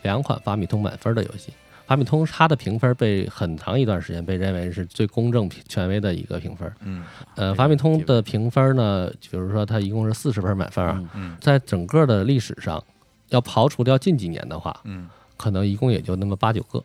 [0.03, 1.53] 两款发米通满分的游戏。
[1.91, 6.73] 法米通它的评分被很长一段时间被认为是最公正、权威的一个评分。
[6.83, 12.81] 嗯呃，这个法米通的评分呢，比如说它一共是四十分满分啊，嗯嗯在整个的历史上，
[13.31, 16.81] 要刨除掉近几年的话，嗯，可能一共也就那么八九个，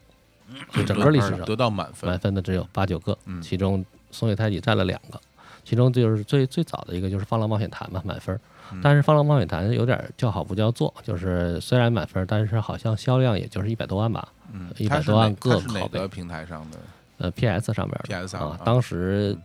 [0.72, 5.22] 就整个历史上得到满分满，分的只有八九个，嗯其中松野太己占了两个，
[5.64, 8.40] 其中就是最最早的一个就是《放浪冒险坛》嘛，满分。
[8.72, 16.78] 嗯但是《放浪冒险坛》有点叫好不叫座，就是虽然满分，但是好像销量也就是一百多万吧，嗯，100它是多万个拷贝哪个平台上的
[17.18, 19.38] 呃，PS 上面的 PS 上的，啊当时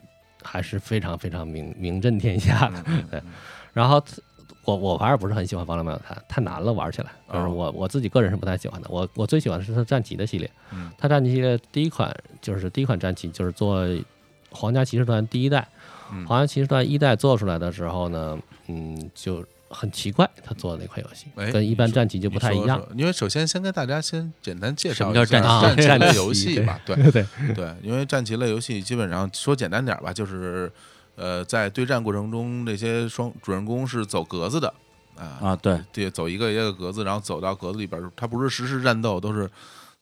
[0.42, 2.82] 还是非常非常名名震天下的。
[2.86, 3.22] 嗯 对
[3.72, 4.02] 然后
[4.64, 7.10] 我我反而不是很喜欢《放浪冒险坛》，太难了，玩起来。
[7.32, 8.88] 就是哦我我自己个人是不太喜欢的。
[8.90, 10.50] 我我最喜欢的是它战旗的系列。
[10.72, 13.86] 嗯它战旗系列第一款就是第一款战旗就是做
[14.50, 15.66] 皇家骑士团第一代，
[16.12, 18.36] 嗯皇家骑士团一代做出来的时候呢，
[18.70, 22.78] 嗯，就很奇怪，他做的那款游戏哎跟一般战棋就不太一样。
[22.78, 26.06] 说说因为首先先跟大家先简单介什么绍一下叫战棋？
[26.06, 27.26] 类游戏吧，对 对。
[27.54, 30.70] 对，因为战棋类游戏基本上说简单点儿吧，就是
[31.16, 34.72] 呃，在对战过程中，这些双主人公是走格子的
[35.16, 39.48] 啊啊，对，对，走一个一个格子，然后走到格子里边儿，它不是实时战斗，都是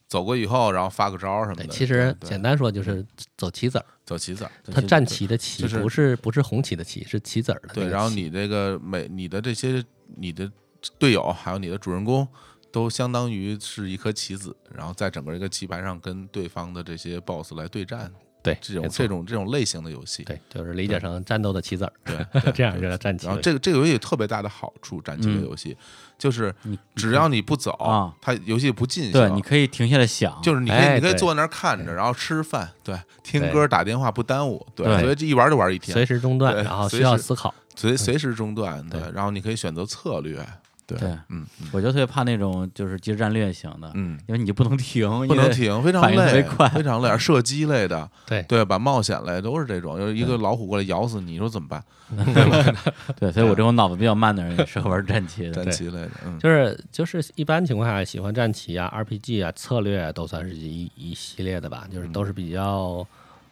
[0.08, 1.66] 走过以后，然后发个招儿什么，的。
[1.68, 3.06] 其实简单说就是
[3.36, 7.74] 走棋子儿，走棋子儿，它战棋的棋就是不是不是红旗的棋，是棋子儿的。
[7.74, 9.84] 对，然后你这个每你的这些
[10.16, 10.50] 你的
[10.98, 12.26] 队友还有你的主人公。
[12.70, 18.12] 都相当于是一颗棋子，然后在整个一个棋盘上跟对方的这些 BOSS 来对战，
[18.42, 20.22] 对这种这种这种类型的游戏。
[20.24, 23.40] 对，就是理解成战斗的棋子儿， 对，这样就叫战棋然后。
[23.40, 25.76] 这个这个游戏有特别大的好处，战棋类嗯游戏
[26.18, 29.12] 就是你只要你不走啊，它游戏不进行。
[29.12, 37.54] 对，你可以停下来想，就是你可以，你可以坐那儿看着，然后吃饭，对，听对歌、打电话不耽误，对，对所以这一玩就玩一天，随时中断，对然后需要思考。
[37.76, 40.44] 随随时中断，对对，然后你可以选择策略，
[40.88, 41.68] 对，对嗯嗯。
[41.72, 46.68] 我就特别怕那种就是即时战略型的，嗯，因为你就不能停，不能停，非常反应特累，别快。
[46.70, 48.42] 非常累，射击类的， 对。
[48.48, 48.78] 对吧？
[48.78, 51.84] 冒险类都是这种，就是一个老虎过来咬死你，你说怎么办？
[53.20, 55.52] 对，所以我这种脑子比较慢的人也适合玩战棋的。
[55.52, 63.06] 战棋类的，嗯，就是就是一般情况下喜欢战棋啊、RPG 啊、策略啊，都算是一一系列的吧，就是都是比较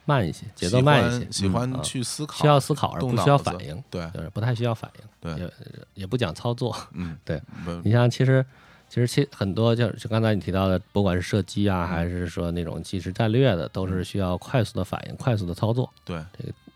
[0.07, 5.53] 慢一些，节奏慢一些，喜欢去思考，需要思考而不需要反应，对就是不太需要反应，对也
[5.95, 6.75] 也不讲操作。
[6.93, 7.39] 嗯，对，
[7.83, 8.43] 你像其实
[8.89, 15.91] 其实其很多就就刚才你提到的，不管是射击啊，还是说那种即时战略的，都是需要快速的反应、快速的操作。
[16.05, 16.23] 对，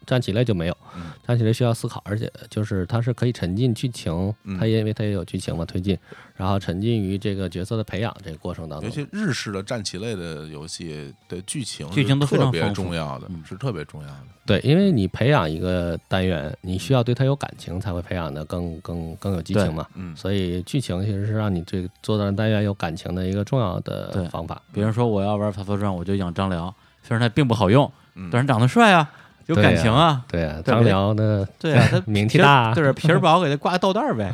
[0.06, 5.98] 战棋类就没有嗯，战棋类需要思考，而且就是它是可以沉浸剧情，嗯它也因为它也有剧情嘛推进，
[6.36, 8.90] 然后沉浸于这个角色的培养这个过程当中。
[8.90, 14.24] 尤其日式的战棋类的游戏的剧情剧情都非特别常重要的嗯，是特别重要的。
[14.44, 19.88] 对，因为你培养一个单元，你需要对它有感情，才会培养的更更更有激情嘛。
[19.94, 24.60] 嗯，所以剧情其实是让你这个做到单元有感情的一个重要的方法。
[24.74, 26.74] 比如说我要玩《法佛传》，我就养张辽，
[27.04, 29.10] 虽然他并不好用，嗯但是长得帅啊，
[29.48, 30.22] 有感情啊。
[30.28, 34.32] 对啊，对张辽呢，对啊，他名气大就是，皮儿薄，给他挂个豆袋儿呗。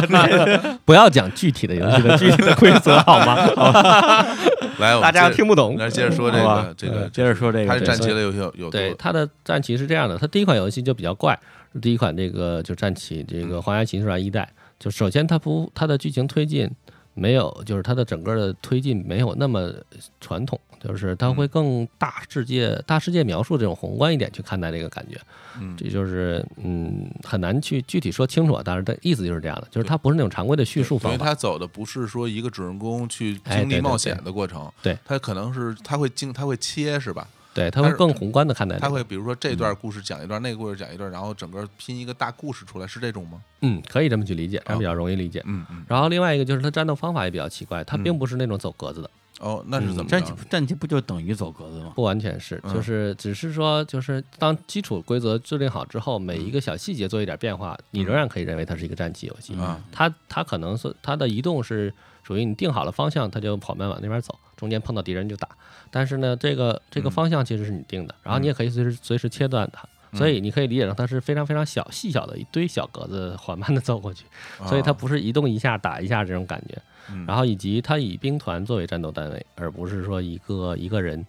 [0.84, 3.36] 不要讲具体的游戏的具体的规则好吗？
[4.78, 5.76] 来，我们大家接着听不懂。
[5.78, 11.38] 来接着说这个这个，接着说这个，它是对战棋的游戏有有对，多它的战棋是这样的，他第一款游戏就比较怪，
[11.80, 14.46] 第一款这个就战棋这个《皇家骑士团》一代，
[14.78, 16.70] 就首先他不他的剧情推进
[17.16, 19.72] 没有，就是它的整个的推进没有那么
[20.20, 25.18] 传统，就是它会更大世界大世界描述这种宏观一点去看待这个感觉，
[25.58, 25.74] 嗯。
[25.78, 34.96] 这就是嗯很难去具体说清楚啊，当然它意思就是这样的，就是它不是那种常规的叙述方法，因为它走的不是说一个主人公去经历冒险对的过程，对。
[35.04, 37.26] 它可能是它会经它会切是吧？
[37.56, 43.40] 对，它它是会更宏观的看待、这个，他会比如说这段故事讲一段，那个故事讲一段，然后整个拼一个大故事出来，是这种吗？
[43.62, 45.42] 嗯可以这么去理解，这样比较容易理解。
[45.46, 50.36] 嗯嗯，然后另外一个就是他战斗方法也比较奇怪，它嗯并不是那种走格子的，哦，那是怎么战棋着？
[50.50, 51.92] 战棋不就等于走格子吗？
[51.96, 59.54] 不完全是，嗯就是只是说，就是当基础规则制定好之后，每一个小细节做一点变化，你仍然可以认为它是一个战棋游戏。
[59.54, 61.92] 啊它它可能是它的移动是
[62.26, 65.48] 属于你定好了方向，它就跑慢往那边走，中间碰到敌人就打。
[65.90, 69.82] 但是呢，这个这个嗯方向其实是你定的，然后你也可以随时随时切断它。
[69.82, 74.24] 嗯所以你可以理解成它是非常非常小细小的一堆小格子缓慢的 走过去，
[74.64, 76.80] 所以它啊不是移动一下打一下这种感觉。
[77.10, 81.26] 嗯然后以及它以兵团作为战斗单位，而不是说一个一个人，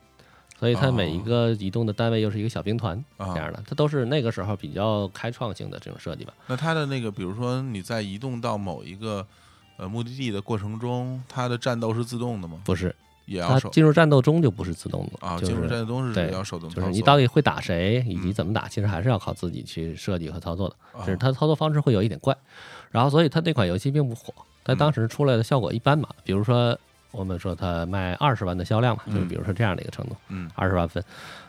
[0.57, 6.31] 所以它每一个移动的单位又是一个小兵团啊这样的，它都是那个时候比较开创性的这种设计吧。
[6.45, 9.25] 那它的那个，比如说你在移动到某一个
[9.78, 12.59] 呃目的地的过程中，它的战斗是自动的吗？
[12.65, 12.93] 不是，
[13.25, 20.75] 也要手它进入战斗中就不是自动的啊，就是进入战斗中是对要手动就是你到底会打谁，以及嗯怎么打，其实还是要靠自己去设计和操作的。
[20.99, 22.36] 啊只是它操作方式会有一点怪，
[22.91, 26.09] 然后所以它那款游戏并不火，它嗯当时出来的效果一般嘛。
[26.23, 26.78] 比如说
[27.11, 31.03] 我们说它卖二十万的销量嘛，就是嗯比如说这样的一个程度，嗯二十万分，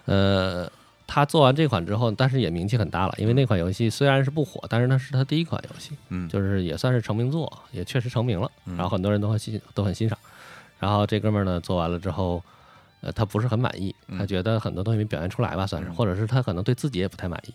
[0.05, 0.71] 呃。
[1.11, 6.29] 他做完这款之后，但是也名气很大了，因为那款游戏虽然是不火，但是那是他第一款游戏，嗯。
[6.29, 8.77] 就是也算是成名作，也确实成名了，嗯。
[8.77, 10.17] 然后很多人都很欣都很欣赏。
[10.79, 12.43] 然后这哥们儿呢做完了之后，
[13.01, 14.19] 呃，他不是很满意，嗯。
[14.19, 15.95] 他觉得很多东西没表现出来吧，算是，嗯。
[15.95, 17.55] 或者是他可能对自己也不太满意。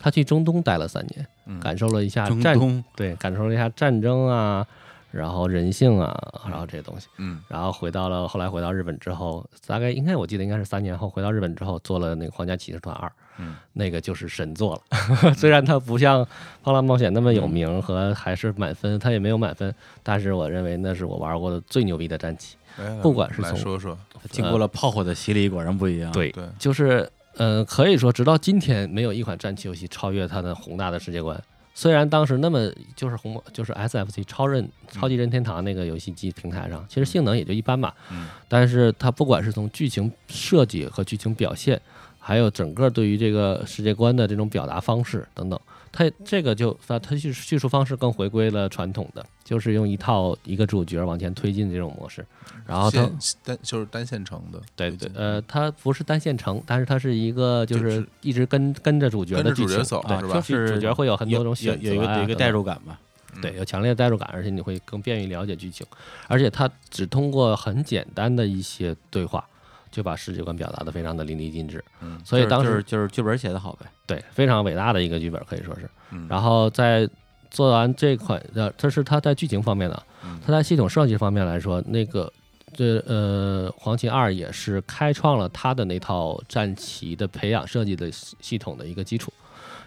[0.00, 1.60] 他去中东待了三年，嗯。
[1.60, 4.66] 感受了一下战，对，感受了一下战争啊，
[5.10, 6.16] 然后人性啊，
[6.48, 7.06] 然后这些东西。
[7.16, 15.32] 嗯然后回到了后来回到日本之后，大概应该我记得应该是三年后回到日本之后做了那个《皇家骑士团二》，嗯，那个就是神作了。
[15.34, 16.24] 虽然它不像
[16.62, 22.56] 《荒浪冒险》那么有名和还是满分，它也没有满分，但是我认为那是我玩过的最牛逼的战棋。
[23.02, 23.98] 不管是从来说说，
[24.30, 31.40] 经过了炮火的洗礼，果然不一样。，对，对，就是呃，可以说直到今天没有一款战棋游戏超越它的宏大的世界观。
[31.80, 38.26] 虽然当时那么就是红就是 SFC 超任超级任天堂那个游戏机平台上，其实性能也就一般吧，嗯。
[38.48, 41.80] 但是它不管是从剧情设计和剧情表现，
[42.18, 45.60] 还有整个对于这个世界观的这种表达方式等等，
[45.90, 52.24] 它这个就它它叙叙述方式更回归了传统的，就是用一套一个主角往前推进这种模式，
[52.66, 62.98] 然后它线单就是单线程的，对对对，呃，它不是单线程，但是它是一个就就是是一直跟跟着主角跟着主角的剧情，走啊就是主角会有很多种选择、啊，有有一个有一个代入感吧。
[63.40, 65.86] 对，有强烈的代入感，而且你会更便于了解剧情，
[66.26, 69.46] 而且它只通过很简单的一些对话，
[69.90, 71.84] 就把世界观表达的非常的淋漓尽致。
[72.00, 73.86] 嗯所以当时就是剧本写的好呗。
[74.06, 75.88] 对非常伟大的一个剧本，可以说是。
[76.10, 77.08] 嗯然后在
[77.50, 82.30] 做完这款呃，这是他在剧情方面的嗯，它在系统设计方面来说，那个
[82.74, 89.32] 这呃，黄旗二也是开创了他的那套战旗的培养设计的系系统的一个基础，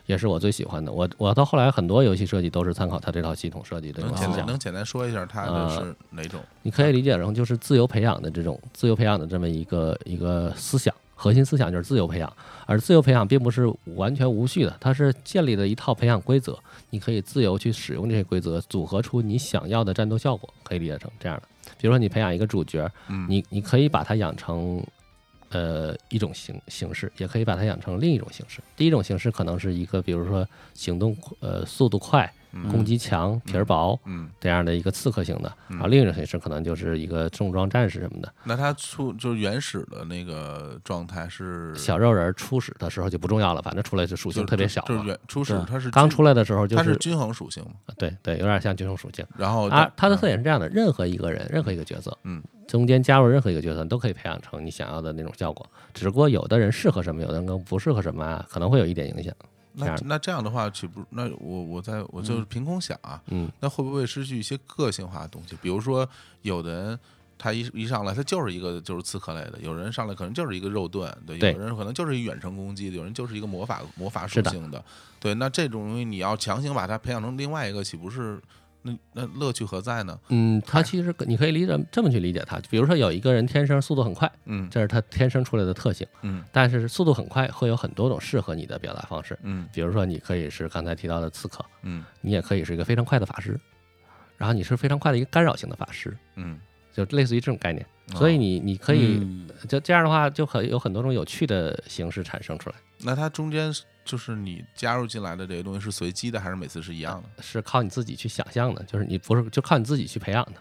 [0.05, 0.91] 也是我最喜欢的。
[0.91, 4.31] 我我到后来很多游戏设计都是参考它这套系统设计的一能简。
[4.31, 6.41] 单能简单说一下它的呃是哪种？
[6.63, 12.31] 你可以理解成就是自由培养的这种自由培养的这么一个一个思想，核心思想就是自由培养。
[12.65, 16.57] 而自由培养并不是完全无序的，它是建立了一套培养规则，
[16.89, 21.43] 你可以自由去使用这些规则，组合出你想要的战斗效果，可以理解成这样的。
[21.77, 24.83] 比如说你培养一个主角，嗯你你可以把它养成。
[25.51, 28.61] 呃，一种形形式，也可以把它养成另一种形式。
[28.75, 32.33] 第一种形式可能是一个，比如说行动呃速度快、
[32.69, 38.33] 攻击强、皮儿薄，嗯，这样的一个刺客型的，嗯然后另一种形式可能就是一个重装战士什么的。
[38.43, 45.03] 那它出就是原始的那个状态是小肉人初始的时候就不重要了，反正出来就属性特别小就是。
[45.03, 49.25] 原初始对它是刚出来的时候就是它是均衡属性嘛，对对，有点像均衡属性。
[49.37, 55.65] 然后啊，它的特点是这样的：任何一个人，任何一个角色，嗯，中间加入任何一个角色，都可以培养成你想要的那种效果。
[55.93, 59.33] 只不过有的人适合什么，有的人更不适合什么啊，可能会有一点影响。
[59.77, 65.57] 这那那这样的话，岂不那我我在我就是凭空想啊，嗯，那会不会失去一些个性化的东西？
[65.61, 66.07] 比如说，
[66.41, 66.99] 有的人
[67.37, 71.53] 他一一上来他就是一个就是刺客类的，有人上来可能就是一个肉盾，对，对。
[71.53, 74.83] 有人可能就是一远程攻击的，有人就是一个魔法魔法属性的，
[75.19, 78.39] 对，那这种东西你要强行把它培养成另外一个，岂不是
[78.83, 80.19] 那那乐趣何在呢？
[80.29, 89.37] 嗯，它其实你可以理解这么去理解它，比如说有一个人天生速度很快，嗯这是他天生出来的特性，嗯但是速度很快会有很多种适合你的表达方式。
[89.43, 93.59] 嗯比如说，你可以是刚才提到的刺客，嗯你也可以是一个非常快的法师，
[94.37, 96.59] 然后你是非常快的一个干扰型的法师，嗯，
[96.93, 97.85] 就类似于这种概念。
[98.15, 107.43] 所以你你可以嗯就这样的话，就很有很多种有趣的形式产生出来，那它中间是就是你加入进来的这些东西是随机的，还是每次是一样的？
[107.43, 110.53] 是靠你自己去想象的，就是你不是就靠你自己去培养的，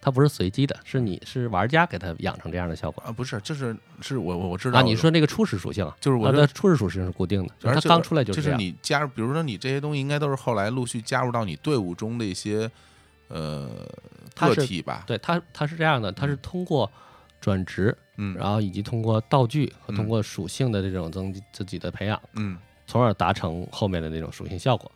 [0.00, 3.02] 它不是随机的，是你是玩家给它养成这样的效果。
[3.04, 8.60] 啊，不是，就是是我我我知道啊，你说那个初始属性就是我的初始属性是固定的，就是它刚出来就就是是这样。
[8.60, 12.70] 你加入，比如说你这些东西应该都是后来陆续加入到你队伍中的一些
[13.28, 13.70] 呃
[14.34, 15.04] 个体吧？
[15.06, 16.90] 对它，它是这样的，它是通过
[17.40, 22.58] 转职，嗯然后以及通过道具和嗯通过属性的这种增自己的培养，嗯，
[22.92, 24.90] 从而达成后面的那种属性效果。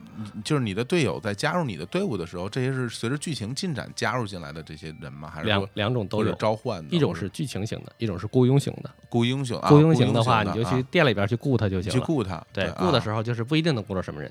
[0.44, 5.30] 就是你的队友在加入你的队伍的时候，这些是随着剧情进展加入进来的这些人吗？
[5.32, 6.94] 还是两两种都有，召唤的？
[6.94, 8.90] 一种是剧情型的，一种是雇佣型的。
[9.08, 11.98] 雇佣型啊，雇佣佣型的话，你就啊去店里边去雇他就行了。
[11.98, 14.30] 去雇他，对，啊雇的时候就是不一定能雇着什么人。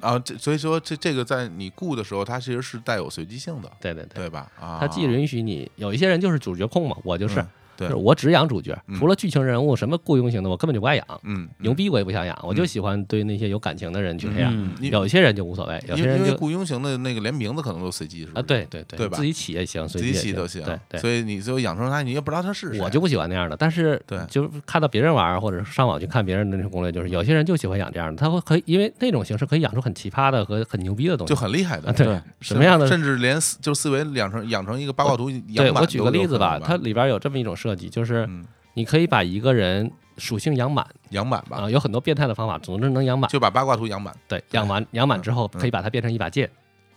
[0.00, 4.50] 啊，这所以说这这个在你雇的时候，它其实是带有随机性的，对对对，对吧？
[4.60, 7.48] 啊，它既允许你，有一些人就是主角控嘛，我就是嗯，
[7.78, 14.52] 对就是我只养主角嗯，除了剧情人物什么雇佣型的，我根本就不爱养，嗯，牛逼我也不想养，我就喜欢对那些有感情的人去培养。
[14.52, 21.00] 嗯有一些人就无所谓，有因为因为些人就雇佣型的那个连名字可能都随机，是吧啊，对对对，对吧自己起也行，自随机起都行，对对。
[21.00, 22.80] 所以你最后养成他，你也不知道他是谁。
[22.80, 31.36] 我就不喜欢那样的，但是对就是看到别人玩儿，或者上网去看别人的那种攻略，就是有些人就喜欢养这样的，他会可以因为那种形式可以养出很奇葩的和很牛逼的东西就。
[31.38, 32.86] 很厉害的啊，，对对，什么样的？
[32.86, 38.44] 甚至连四就四维养成养成一个八卦图养我举个例子吧，它里边有这么一种设计，就是嗯。
[38.74, 43.28] 你可以把一个人属性养满养满吧，啊，有很多变态的方法，总之能养满。
[43.28, 44.14] 就把八卦图养满。
[44.28, 45.60] 对，养完养满之后，嗯。
[45.60, 46.48] 可以把它变成一把剑，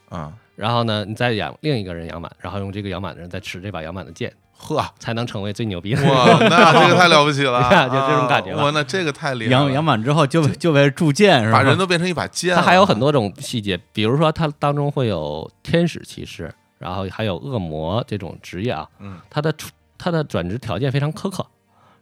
[0.10, 6.04] 啊，然后呢，你再养另一个人养满，然后用这个养满的人再持这把养满的剑，呵，才能成为最牛逼的。
[6.04, 11.58] 哇，那这个太了不起了， 就这种感觉哇，那这个太厉害了，养养满之后就就为铸剑是吧？
[11.58, 19.18] 把人都变成一把剑了，它还有很多种细节，比如说它当中会有天使骑士，然后还有恶魔这种职业啊，嗯。
[19.32, 19.70] 它的出
[20.02, 21.46] 它的转职条件非常苛刻。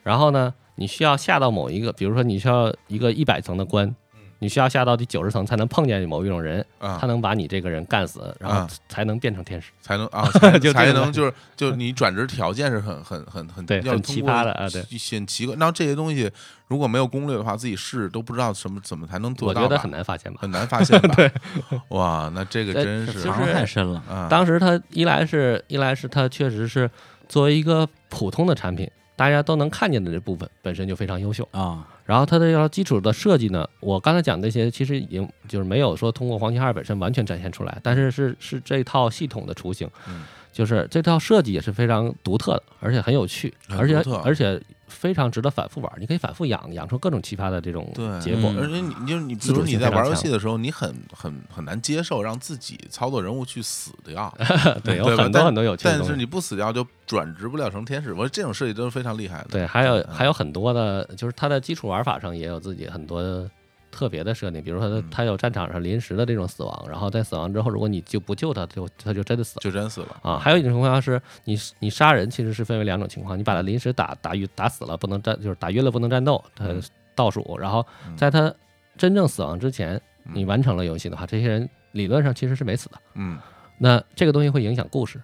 [0.04, 3.93] 然后呢，你需要下到某一个，比如说你需要一个一百层的关，
[4.39, 9.71] 你需要下到第九十层才能碰见某一种人，啊他，能把你这个人干死，然后啊才能变成天使。
[9.82, 15.55] 才能啊， 才就这才能就是就你转职条件是很 很很很对很奇过葩的啊对很奇怪。
[15.58, 16.32] 那这些东西
[16.67, 20.39] 如果没有攻略的话，自己试都不知道什么怎么才能做到吧，我觉得很难发现吧。
[20.42, 21.13] 很难发现吧？
[21.17, 21.30] 对，
[21.89, 24.01] 哇，那这个对真是就是藏太深了。
[24.09, 26.89] 啊，当时他一来是一来是他确实是
[27.30, 31.47] 作为一个普通的产品，大家都能看见的这部分本身就非常优秀。
[31.51, 40.24] 啊，然后它的要基础的设计呢，我刚才讲这些其实已经就是没有说通过黄金二本身完全展现出来，但是是是这套系统的雏形嗯。
[40.51, 45.92] 就是这套设计也是非常独特的，而且很有趣，而且而且非常值得反复玩。
[46.00, 48.50] 你可以反复养，养出各种奇葩的这种对结果。
[48.51, 54.34] 嗯而且你你就是你，比如你在玩游戏的时候，你很很很难接受让自己操作人物去死掉，
[54.84, 56.08] 对，有很多很多有趣的东西。
[56.08, 58.12] 但是你不死掉就转职不了成天使。
[58.12, 59.47] 我说这种设计都是非常厉害的。
[59.51, 63.21] 对，还有嗯还有很多的，就是它的基础玩法上也有自己很多
[63.91, 65.01] 特别的设定，比如说嗯。
[65.09, 69.61] 它它有战场上临时的这种死亡，然后在死亡之后，如果你就不救他，就他就真的死了。
[69.61, 70.20] 就真死了。
[70.21, 76.82] 啊，还有一种情况是你你杀人其实是分为两种情况，你把他临时打打晕打死了不能战，就是打晕了不能战斗，他嗯。
[77.16, 78.16] 倒数，然后嗯。
[78.16, 78.53] 在他
[78.97, 80.32] 真正死亡之前，嗯。
[80.33, 82.97] 你完成了游戏的话，这些人理论上其实是没死的。
[83.16, 83.37] 嗯。
[83.78, 85.21] 那这个东西会影响故事，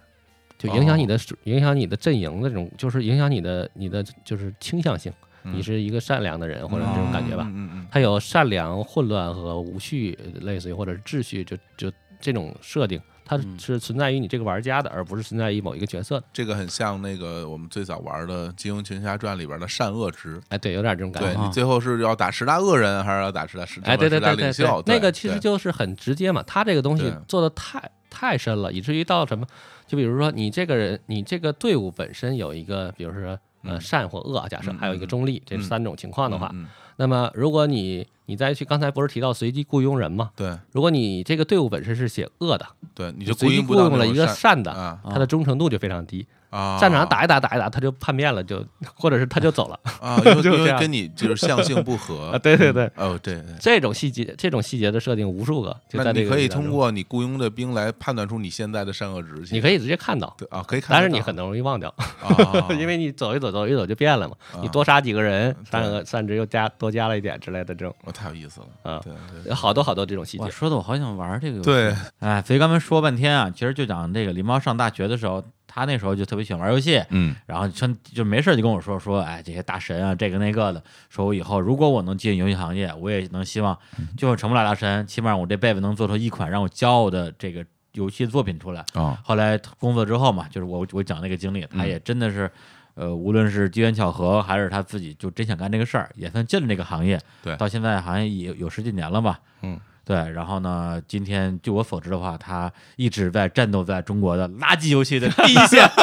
[0.58, 1.08] 就影响你哦。
[1.08, 7.44] 的、影响你的阵营的这种，就是影响你的你的就是倾向性，嗯你是一个善良的人或者这种感觉吧。
[7.46, 11.90] 嗯嗯它有善良、混乱和无序，类似于或者是秩序，就就
[12.20, 16.26] 这种设定，它嗯是存在于你这个玩家的，而不是存在于某一个角色的。
[16.32, 20.40] 这个很像那个我们最早玩的《金庸群侠传》里边的善恶值。
[20.48, 21.32] 哎，对，有点这种感觉。
[21.32, 24.52] 对你最后是要打十大恶人，还是要打十大十哎，对对对对
[24.86, 29.46] 那个其实就是很直接嘛，他这个东西做的太太深了，以至于到什么，
[29.86, 36.52] 就比如说你这个人，你这个队伍本身有一个，比如说呃嗯善或恶，假设嗯还有一个嗯中立，这嗯三种情况的话，
[36.96, 40.30] 那么如果你你再去刚才不是提到随机雇佣人嘛？
[40.34, 40.56] 对。
[40.72, 46.26] 如果你这个队伍本身是写恶的，对，你就随机雇佣了一个善善的，啊他的忠诚度就非常低，
[46.56, 48.64] 啊，战场上打一打打一打，他就叛变了，就
[48.94, 52.38] 或者是他就走了啊， 因为就这样因为跟你就是相性不合 啊。
[52.38, 53.54] 对对对，哦，对对。
[53.60, 59.44] 这种细节，这种细节的设定无数个，就那在这你可以通过你雇佣的兵来判断出你现在的善恶值。
[59.52, 64.34] 你可以直接看到，对啊，可以看到，但是你很容易忘掉，啊， 因为你走一走走一走就变了嘛。
[64.62, 70.50] 你多杀几个人，善恶善值又加多加了一点之类的这种，哦太有意思了啊对对有好多好多这种细，节。
[70.50, 71.66] 说的我好想玩这个游戏。
[71.66, 75.42] 对，哎，所以刚才说半天啊，其实就讲这个狸猫上大学的时候，
[75.76, 83.78] 他那时候就特别喜欢玩游戏，嗯然后就就没事儿就跟我说说，哎，这些大神啊，这个那个的，说我以后如果我能进游戏行业，我也能希望，
[84.16, 87.62] 就算成不了大神，起码我这辈子能做出一款让我骄傲的这个
[87.92, 88.82] 游戏作品出来。
[88.94, 92.50] 哦后来工作之后嘛，就是我我讲那个经历，他也真的是，
[92.94, 97.20] 呃，无论是机缘巧合，还是他自己就真想干这个事儿，也算进了这个行业。
[97.42, 99.38] 对到现在好像也有十几年了吧。
[99.60, 100.16] 嗯，对。
[100.32, 105.86] 然后呢，今天据我所知的话，他一直在战斗在中国的垃圾游戏的 第一线。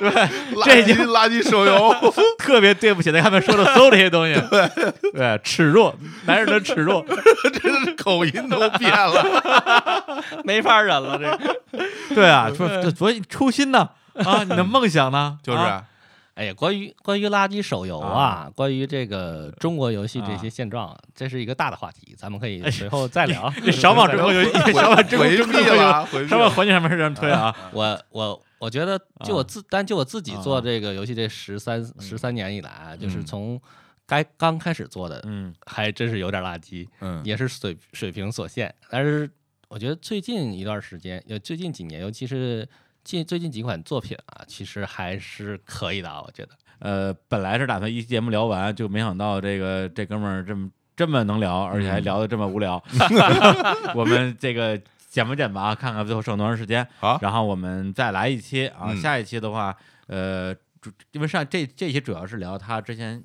[0.00, 0.14] 对这
[0.54, 1.94] 垃圾垃圾手游，
[2.38, 4.68] 特别对不起他们说的所有这些东西，对，
[5.12, 5.92] 对耻辱，
[6.26, 7.02] 男人的耻辱，
[7.60, 10.22] 真是口音都变了。
[10.44, 11.56] 没法忍了，这个。
[12.14, 15.84] 对啊，说这所以初心呢，啊，你的梦想呢，就是啊啊
[16.34, 23.52] 哎呀，关于关于垃圾手游啊，关于这个中国游戏这啊些现状，这是一个大的话题，咱们可以随后再聊。
[23.64, 26.50] 这少往中国游戏，少往中国回中国避了，回避少往了。
[26.54, 33.62] 环境上面这样推啊，我我我觉得，就我自，但就我自己啊做这个游戏这十三十三年以来啊，就是嗯从
[34.06, 38.74] 该刚开始做的，嗯还真是有点垃圾，嗯也是水水平所限。
[38.90, 39.30] 但是
[39.68, 42.68] 我觉得最近一段时间，呃最近几年，尤其是
[43.04, 46.50] 近最近几款作品啊，其实还是可以的啊，我觉得。
[46.80, 52.82] 呃，本来是打算一期节目聊完，就没想到这个这哥们儿这么这么能聊，而且还聊得这么无聊。
[53.94, 58.86] 我们这个剪吧剪吧啊，看看最后剩多长时间，好，然后我们再来一期啊。
[58.88, 59.74] 嗯下一期的话，
[60.08, 63.22] 呃，主因为上这这期主要是聊他之前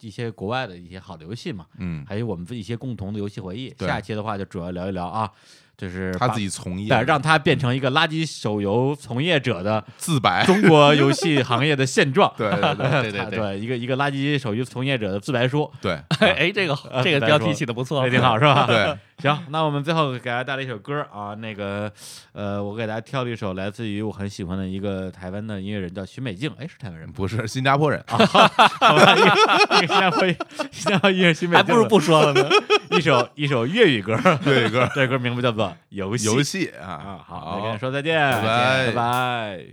[0.00, 3.70] 一些国外的一些好的游戏嘛，嗯，还有我们自己一些共同的游戏回忆。
[3.70, 5.30] 对下一期的话就主要聊一聊啊，
[5.76, 12.32] 就是他把自己从业，让他变成一个垃圾手游从业者的自白，中国游戏行业的现状。
[12.38, 12.74] 对对
[13.10, 18.66] 对对对一个一个垃圾手游从业者的自白书， 对哎，这个这个标题起的不错，这挺好是吧？
[18.66, 21.90] 对，行，那我们最后给大家带来一首歌啊，那个
[22.32, 27.10] 呃，我给大家挑了一首来自于我很喜欢的一个台湾的音乐人，叫徐美静，哎，是台湾人？
[27.10, 30.26] 不是新加坡人，好新加坡
[30.70, 32.48] 新加坡音乐徐美静，还不如不说了呢。
[32.90, 37.24] 一首一首粤语歌，粤语歌这歌名字叫做《游戏》游戏啊啊，。
[37.26, 39.64] 好，那跟你说再见，拜拜拜拜。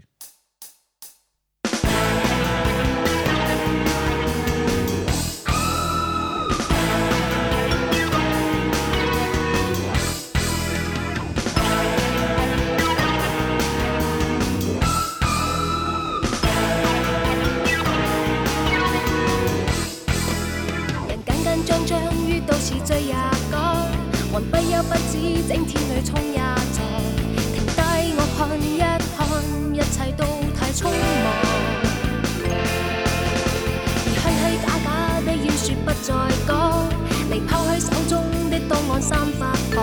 [21.08, 23.41] 人緊緊張張於都市追也趕，
[24.50, 25.14] 不休不止
[25.48, 26.40] 整天裏衝也
[26.74, 26.80] 撞。
[27.54, 27.80] 停低
[28.18, 28.80] 我看一
[29.16, 29.20] 看，
[29.76, 30.24] 一切都
[30.58, 30.80] 太匆
[31.24, 31.28] 忙。
[34.04, 34.88] 而虛虛假假
[35.26, 36.10] 的要説不再
[36.48, 36.50] 講，
[37.30, 38.12] 離拋開手中
[38.50, 39.42] 的檔案三發
[39.74, 39.80] 狂，